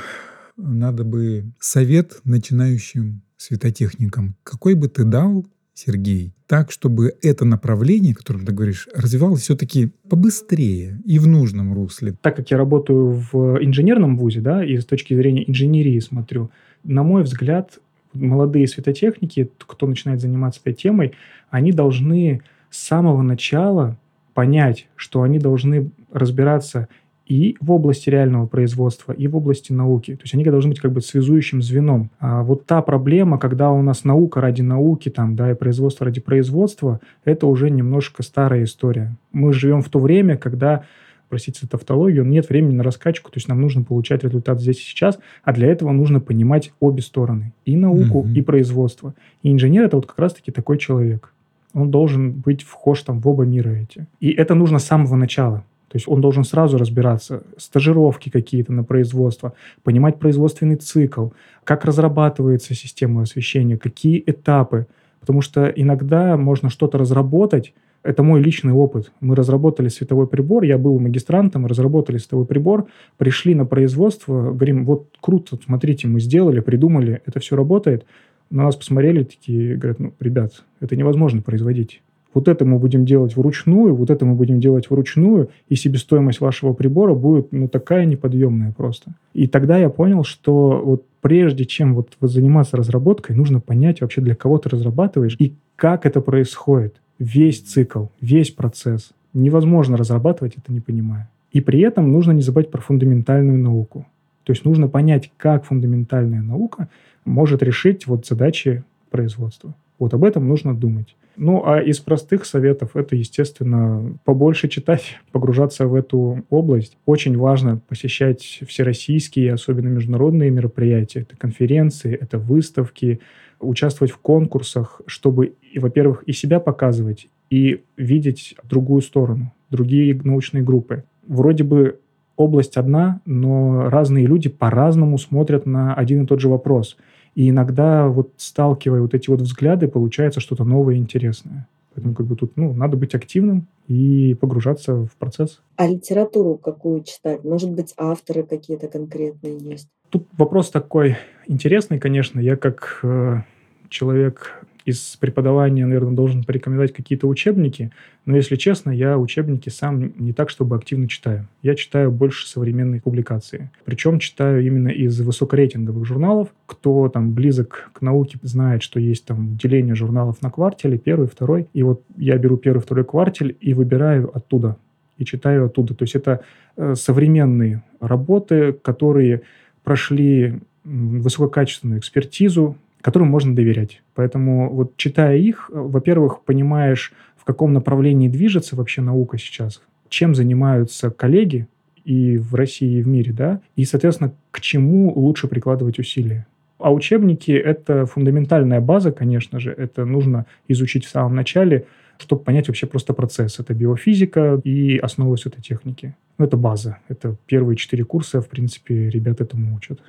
надо 0.57 1.05
бы 1.05 1.45
совет 1.59 2.21
начинающим 2.25 3.23
светотехникам. 3.37 4.37
Какой 4.45 4.75
бы 4.75 4.89
ты 4.89 5.05
дал, 5.05 5.47
Сергей, 5.75 6.35
так, 6.47 6.71
чтобы 6.71 7.15
это 7.23 7.47
направление, 7.47 8.13
о 8.13 8.17
котором 8.17 8.45
ты 8.45 8.53
говоришь, 8.53 8.89
развивалось 8.95 9.41
все-таки 9.41 9.91
побыстрее 10.09 11.01
и 11.07 11.19
в 11.19 11.27
нужном 11.27 11.73
русле? 11.73 12.15
Так 12.21 12.37
как 12.37 12.51
я 12.51 12.59
работаю 12.59 13.25
в 13.33 13.59
инженерном 13.65 14.19
вузе, 14.19 14.41
да, 14.41 14.63
и 14.65 14.77
с 14.77 14.85
точки 14.85 15.15
зрения 15.15 15.49
инженерии 15.49 15.99
смотрю, 15.99 16.51
на 16.85 17.03
мой 17.03 17.23
взгляд, 17.23 17.79
молодые 18.15 18.67
светотехники, 18.67 19.51
кто 19.59 19.87
начинает 19.87 20.21
заниматься 20.21 20.61
этой 20.61 20.75
темой, 20.75 21.13
они 21.51 21.73
должны 21.73 22.43
с 22.71 22.79
самого 22.79 23.23
начала 23.23 23.97
понять, 24.35 24.89
что 24.97 25.23
они 25.23 25.39
должны 25.39 25.91
разбираться 26.11 26.89
и 27.27 27.57
в 27.61 27.71
области 27.71 28.11
реального 28.11 28.47
производства, 28.47 29.13
и 29.13 29.27
в 29.27 29.37
области 29.37 29.73
науки. 29.73 30.17
То 30.17 30.23
есть 30.25 30.35
они 30.35 30.45
должны 30.45 30.71
быть 30.71 30.81
как 30.81 30.93
бы 30.93 31.01
связующим 31.01 31.63
звеном. 31.63 32.11
А 32.19 32.43
вот 32.43 32.67
та 32.67 32.83
проблема, 32.83 33.39
когда 33.39 33.71
у 33.71 33.81
нас 33.83 34.05
наука 34.05 34.41
ради 34.41 34.63
науки, 34.63 35.09
там, 35.09 35.37
да, 35.37 35.51
и 35.51 35.55
производство 35.55 36.05
ради 36.05 36.21
производства, 36.21 37.01
это 37.25 37.47
уже 37.47 37.71
немножко 37.71 38.23
старая 38.23 38.65
история. 38.65 39.17
Мы 39.33 39.53
живем 39.53 39.83
в 39.83 39.89
то 39.89 39.99
время, 39.99 40.37
когда 40.37 40.85
простите 41.33 41.61
за 41.63 41.67
тавтологию, 41.67 42.27
нет 42.27 42.51
времени 42.51 42.75
на 42.75 42.83
раскачку, 42.83 43.31
то 43.31 43.39
есть 43.39 43.49
нам 43.49 43.59
нужно 43.59 43.83
получать 43.85 44.23
результат 44.23 44.61
здесь 44.61 44.79
и 44.81 44.83
сейчас, 44.83 45.19
а 45.43 45.55
для 45.55 45.69
этого 45.69 45.91
нужно 45.91 46.21
понимать 46.21 46.75
обе 46.79 47.01
стороны, 47.01 47.55
и 47.65 47.75
науку, 47.75 48.23
mm-hmm. 48.23 48.35
и 48.35 48.43
производство. 48.43 49.15
И 49.43 49.51
инженер– 49.51 49.85
это 49.87 49.97
вот 49.97 50.05
как 50.05 50.19
раз-таки 50.19 50.53
такой 50.53 50.77
человек. 50.77 51.33
Он 51.73 51.91
должен 51.91 52.33
быть 52.33 52.61
вхож 52.61 53.01
там 53.01 53.19
в 53.21 53.27
оба 53.27 53.45
мира 53.45 53.71
эти. 53.71 54.07
И 54.21 54.31
это 54.31 54.55
нужно 54.55 54.79
с 54.79 54.85
самого 54.85 55.17
начала. 55.17 55.65
То 55.89 55.97
есть 55.97 56.07
он 56.07 56.21
должен 56.21 56.45
сразу 56.45 56.77
разбираться, 56.77 57.45
стажировки 57.57 58.29
какие-то 58.29 58.75
на 58.75 58.85
производство, 58.85 59.55
понимать 59.85 60.19
производственный 60.19 60.77
цикл, 60.77 61.29
как 61.65 61.87
разрабатывается 61.87 62.75
система 62.75 63.23
освещения, 63.23 63.79
какие 63.79 64.23
этапы. 64.27 64.87
Потому 65.21 65.41
что 65.41 65.65
иногда 65.65 66.37
можно 66.37 66.69
что-то 66.69 66.99
разработать, 66.99 67.73
это 68.03 68.23
мой 68.23 68.43
личный 68.43 68.73
опыт. 68.73 69.13
Мы 69.21 69.35
разработали 69.35 69.89
световой 69.89 70.27
прибор, 70.27 70.65
я 70.65 70.79
был 70.79 70.99
магистрантом, 70.99 71.67
разработали 71.67 72.19
световой 72.19 72.47
прибор, 72.47 72.87
пришли 73.17 73.55
на 73.55 73.65
производство, 73.65 74.53
говорим, 74.53 74.85
вот 74.85 75.09
круто, 75.21 75.59
смотрите, 75.65 76.09
мы 76.09 76.21
сделали, 76.21 76.61
придумали, 76.61 77.23
это 77.27 77.41
все 77.41 77.57
работает. 77.57 78.05
На 78.51 78.65
нас 78.65 78.77
посмотрели 78.77 79.25
такие, 79.25 79.77
говорят, 79.77 79.99
ну, 79.99 80.13
ребят, 80.21 80.65
это 80.81 80.97
невозможно 80.97 81.43
производить. 81.43 82.03
Вот 82.35 82.49
это 82.49 82.65
мы 82.65 82.79
будем 82.79 83.05
делать 83.05 83.37
вручную, 83.37 83.95
вот 83.95 84.11
это 84.11 84.25
мы 84.25 84.35
будем 84.35 84.59
делать 84.59 84.89
вручную, 84.89 85.51
и 85.69 85.75
себестоимость 85.75 86.41
вашего 86.41 86.73
прибора 86.73 87.15
будет 87.15 87.53
ну, 87.53 87.69
такая 87.69 88.07
неподъемная 88.07 88.73
просто. 88.73 89.15
И 89.35 89.47
тогда 89.47 89.77
я 89.77 89.91
понял, 89.91 90.25
что 90.25 90.81
вот 90.83 91.05
прежде 91.21 91.67
чем 91.67 91.95
вот 91.95 92.17
заниматься 92.21 92.77
разработкой, 92.77 93.37
нужно 93.37 93.61
понять 93.61 94.01
вообще, 94.01 94.23
для 94.23 94.35
кого 94.35 94.59
ты 94.59 94.71
разрабатываешь 94.71 95.37
и 95.39 95.55
как 95.77 96.07
это 96.07 96.21
происходит 96.21 97.02
весь 97.23 97.61
цикл, 97.61 98.07
весь 98.21 98.51
процесс. 98.51 99.13
Невозможно 99.33 99.97
разрабатывать 99.97 100.57
это, 100.57 100.73
не 100.73 100.81
понимая. 100.81 101.31
И 101.53 101.61
при 101.61 101.81
этом 101.81 102.11
нужно 102.11 102.33
не 102.33 102.43
забывать 102.43 102.71
про 102.71 102.81
фундаментальную 102.81 103.59
науку. 103.59 104.07
То 104.43 104.53
есть 104.53 104.65
нужно 104.65 104.89
понять, 104.89 105.31
как 105.37 105.65
фундаментальная 105.65 106.43
наука 106.43 106.89
может 107.25 107.63
решить 107.63 108.09
вот 108.09 108.27
задачи 108.27 108.83
производства. 109.11 109.75
Вот 110.03 110.15
об 110.15 110.25
этом 110.25 110.49
нужно 110.49 110.75
думать. 110.75 111.15
Ну, 111.37 111.63
а 111.65 111.79
из 111.79 112.01
простых 112.01 112.45
советов 112.45 112.97
это, 112.97 113.15
естественно, 113.15 114.19
побольше 114.25 114.67
читать, 114.67 115.21
погружаться 115.31 115.87
в 115.87 115.95
эту 115.95 116.45
область. 116.51 116.97
Очень 117.07 117.39
важно 117.39 117.81
посещать 117.89 118.63
всероссийские, 118.67 119.53
особенно 119.53 119.87
международные 119.87 120.51
мероприятия. 120.51 121.21
Это 121.21 121.37
конференции, 121.37 122.19
это 122.21 122.37
выставки, 122.39 123.21
участвовать 123.61 124.13
в 124.13 124.19
конкурсах, 124.19 125.03
чтобы, 125.07 125.55
во-первых, 125.77 126.25
и 126.25 126.33
себя 126.33 126.59
показывать, 126.59 127.29
и 127.49 127.85
видеть 127.97 128.57
другую 128.65 129.03
сторону, 129.03 129.53
другие 129.71 130.21
научные 130.25 130.65
группы. 130.65 131.05
Вроде 131.29 131.63
бы 131.63 132.01
область 132.35 132.77
одна, 132.77 133.21
но 133.25 133.89
разные 133.89 134.27
люди 134.27 134.49
по-разному 134.49 135.17
смотрят 135.17 135.65
на 135.65 135.95
один 135.95 136.25
и 136.25 136.27
тот 136.27 136.41
же 136.41 136.49
вопрос. 136.49 136.97
И 137.35 137.49
иногда, 137.49 138.09
вот 138.09 138.33
сталкивая 138.37 139.01
вот 139.01 139.15
эти 139.15 139.31
вот 139.31 139.41
взгляды, 139.41 139.89
получается 139.89 140.41
что-то 140.41 140.65
новое 140.65 140.97
и 140.97 140.99
интересное. 140.99 141.67
Поэтому 141.95 142.15
как 142.15 142.27
бы 142.27 142.37
тут 142.37 142.57
ну, 142.57 142.73
надо 142.73 142.97
быть 142.97 143.15
активным 143.15 143.67
и 143.87 144.35
погружаться 144.35 145.07
в 145.07 145.17
процесс. 145.19 145.61
А 145.77 145.87
литературу 145.87 146.57
какую 146.57 147.03
читать? 147.03 147.45
Может 147.45 147.71
быть, 147.71 147.93
авторы 147.97 148.45
какие-то 148.45 148.89
конкретные 148.89 149.59
есть? 149.59 149.89
Тут 150.09 150.27
вопрос 150.37 150.71
такой 150.71 151.17
интересный, 151.47 151.99
конечно. 151.99 152.41
Я 152.41 152.57
как 152.57 153.01
э, 153.03 153.43
человек 153.89 154.65
из 154.85 155.17
преподавания, 155.17 155.87
наверное, 155.87 156.13
должен 156.13 156.45
порекомендовать 156.45 156.93
какие-то 156.93 157.27
учебники, 157.29 157.93
но, 158.25 158.37
если 158.37 158.57
честно, 158.57 158.91
я 158.91 159.19
учебники 159.19 159.69
сам 159.69 160.13
не 160.19 160.33
так, 160.33 160.51
чтобы 160.51 160.77
активно 160.77 161.09
читаю. 161.09 161.49
Я 161.63 161.75
читаю 161.75 162.11
больше 162.11 162.49
современной 162.49 163.01
публикации. 163.01 163.71
Причем 163.85 164.19
читаю 164.19 164.65
именно 164.65 164.89
из 164.89 165.21
высокорейтинговых 165.21 166.05
журналов. 166.05 166.49
Кто 166.67 167.09
там 167.09 167.33
близок 167.33 167.91
к 167.93 168.01
науке, 168.01 168.39
знает, 168.43 168.83
что 168.83 169.01
есть 169.01 169.27
там 169.27 169.57
деление 169.57 169.95
журналов 169.95 170.41
на 170.43 170.51
квартале, 170.51 170.99
первый, 170.99 171.27
второй. 171.27 171.67
И 171.73 171.83
вот 171.83 172.03
я 172.17 172.39
беру 172.39 172.57
первый, 172.57 172.81
второй 172.81 173.05
кварталь 173.05 173.57
и 173.61 173.75
выбираю 173.75 174.35
оттуда 174.37 174.77
и 175.19 175.25
читаю 175.25 175.67
оттуда. 175.67 175.95
То 175.95 176.05
есть 176.05 176.15
это 176.15 176.43
э, 176.77 176.95
современные 176.95 177.83
работы, 178.01 178.73
которые 178.73 179.43
прошли 179.85 180.61
высококачественную 180.85 182.01
экспертизу, 182.01 182.77
которым 183.03 183.29
можно 183.29 183.55
доверять. 183.55 184.03
Поэтому 184.15 184.73
вот 184.73 184.97
читая 184.97 185.37
их, 185.37 185.69
во-первых, 185.71 186.43
понимаешь, 186.45 187.13
в 187.37 187.45
каком 187.45 187.73
направлении 187.73 188.29
движется 188.29 188.77
вообще 188.77 189.03
наука 189.03 189.37
сейчас, 189.37 189.83
чем 190.09 190.35
занимаются 190.35 191.11
коллеги 191.11 191.67
и 192.05 192.39
в 192.39 192.55
России, 192.55 192.99
и 192.99 193.03
в 193.03 193.09
мире, 193.09 193.33
да, 193.33 193.61
и, 193.77 193.85
соответственно, 193.85 194.33
к 194.51 194.61
чему 194.61 195.13
лучше 195.15 195.49
прикладывать 195.49 195.99
усилия. 195.99 196.47
А 196.79 196.93
учебники— 196.93 197.51
это 197.53 198.07
фундаментальная 198.07 198.81
база, 198.81 199.13
конечно 199.13 199.61
же, 199.61 199.71
это 199.71 200.05
нужно 200.05 200.47
изучить 200.67 201.05
в 201.05 201.11
самом 201.11 201.37
начале, 201.37 201.87
чтобы 202.19 202.43
понять 202.43 202.69
вообще 202.69 202.87
просто 202.87 203.15
процесс. 203.15 203.59
Это 203.59 203.75
биофизика 203.75 204.61
и 204.65 204.97
основы 204.99 205.37
этой 205.45 205.63
техники. 205.63 206.15
Ну, 206.39 206.45
это 206.45 206.57
база. 206.57 206.99
Это 207.09 207.37
первые 207.47 207.77
четыре 207.77 208.05
курса, 208.05 208.41
в 208.41 208.49
принципе, 208.49 209.11
ребят 209.11 209.41
этому 209.41 209.75
учат. 209.77 210.01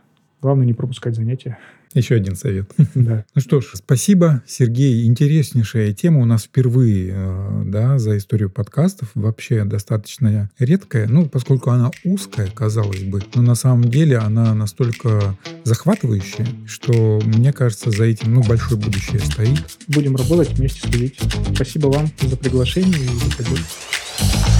Главное 0.43 0.65
не 0.65 0.73
пропускать 0.73 1.15
занятия. 1.15 1.57
Еще 1.93 2.15
один 2.15 2.35
совет. 2.35 2.69
Да. 2.95 3.23
Ну 3.33 3.41
что 3.41 3.61
ж, 3.61 3.71
спасибо, 3.75 4.43
Сергей. 4.45 5.05
Интереснейшая 5.07 5.93
тема 5.93 6.19
у 6.19 6.25
нас 6.25 6.43
впервые 6.43 7.13
э, 7.15 7.63
да, 7.65 7.97
за 7.97 8.17
историю 8.17 8.49
подкастов. 8.49 9.09
Вообще 9.15 9.63
достаточно 9.63 10.49
редкая, 10.59 11.07
ну, 11.07 11.29
поскольку 11.29 11.69
она 11.69 11.91
узкая, 12.03 12.49
казалось 12.49 13.03
бы, 13.03 13.21
но 13.35 13.41
на 13.41 13.55
самом 13.55 13.85
деле 13.85 14.17
она 14.17 14.53
настолько 14.53 15.37
захватывающая, 15.63 16.45
что, 16.67 17.21
мне 17.23 17.53
кажется, 17.53 17.89
за 17.89 18.03
этим 18.03 18.33
ну, 18.33 18.43
большое 18.43 18.79
будущее 18.79 19.19
стоит. 19.19 19.63
Будем 19.87 20.17
работать 20.17 20.51
вместе 20.57 20.89
следить. 20.89 21.19
Спасибо 21.55 21.87
вам 21.87 22.09
за 22.21 22.35
приглашение 22.35 23.01
и 23.01 23.07
за 23.07 23.37
поддержку. 23.37 24.52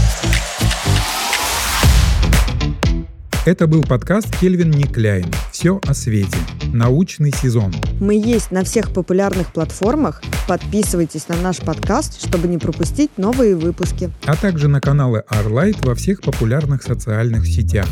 Это 3.46 3.68
был 3.68 3.84
подкаст 3.84 4.34
Кельвин 4.39 4.72
Никляйн. 4.72 5.26
Все 5.52 5.82
о 5.86 5.94
свете. 5.94 6.38
Научный 6.72 7.34
сезон. 7.34 7.74
Мы 8.00 8.16
есть 8.16 8.52
на 8.52 8.64
всех 8.64 8.94
популярных 8.94 9.52
платформах. 9.52 10.24
Подписывайтесь 10.48 11.28
на 11.28 11.36
наш 11.36 11.58
подкаст, 11.58 12.26
чтобы 12.26 12.48
не 12.48 12.58
пропустить 12.58 13.12
новые 13.18 13.58
выпуски. 13.58 14.10
А 14.24 14.38
также 14.38 14.70
на 14.70 14.80
каналы 14.80 15.26
Arlight 15.30 15.86
во 15.86 15.94
всех 15.94 16.22
популярных 16.22 16.84
социальных 16.84 17.46
сетях. 17.46 17.88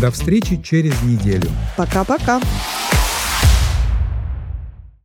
До 0.00 0.12
встречи 0.12 0.62
через 0.62 1.02
неделю. 1.02 1.50
Пока-пока. 1.76 2.40